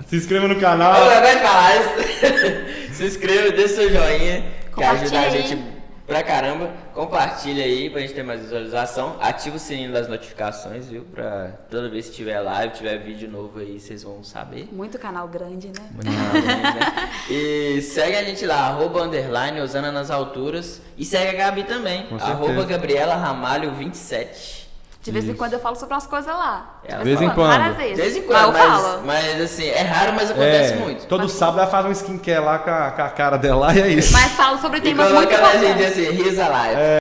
[0.09, 1.09] Se inscreva no Eu canal.
[1.11, 2.95] acabei de falar isso.
[2.95, 4.45] Se inscreva, dê seu joinha,
[4.75, 5.76] que ajuda a gente.
[6.07, 6.71] Pra caramba.
[6.95, 9.17] Compartilha aí pra gente ter mais visualização.
[9.21, 11.05] Ativa o sininho das notificações, viu?
[11.05, 14.69] Pra toda vez que tiver live, tiver vídeo novo aí, vocês vão saber.
[14.73, 15.91] Muito canal grande, né?
[17.29, 20.81] E segue a gente lá, arroba underline, Osana nas alturas.
[20.97, 24.66] E segue a Gabi também, arroba Gabriela Ramalho 27.
[25.07, 26.81] De vez em quando eu falo sobre umas coisas lá.
[26.85, 27.49] É, de vez em quando.
[27.49, 27.97] Várias De vezes.
[27.97, 29.03] vez em Mas quando, eu mas, falo.
[29.07, 31.07] mas assim, é raro, mas acontece É, muito.
[31.07, 33.81] todo sábado ela faz um skincare lá com a, com a cara dela lá e
[33.83, 34.13] é isso.
[34.13, 35.93] Mas falo sobre temas muito coloca na gente importantes.
[36.09, 36.81] assim, risa live.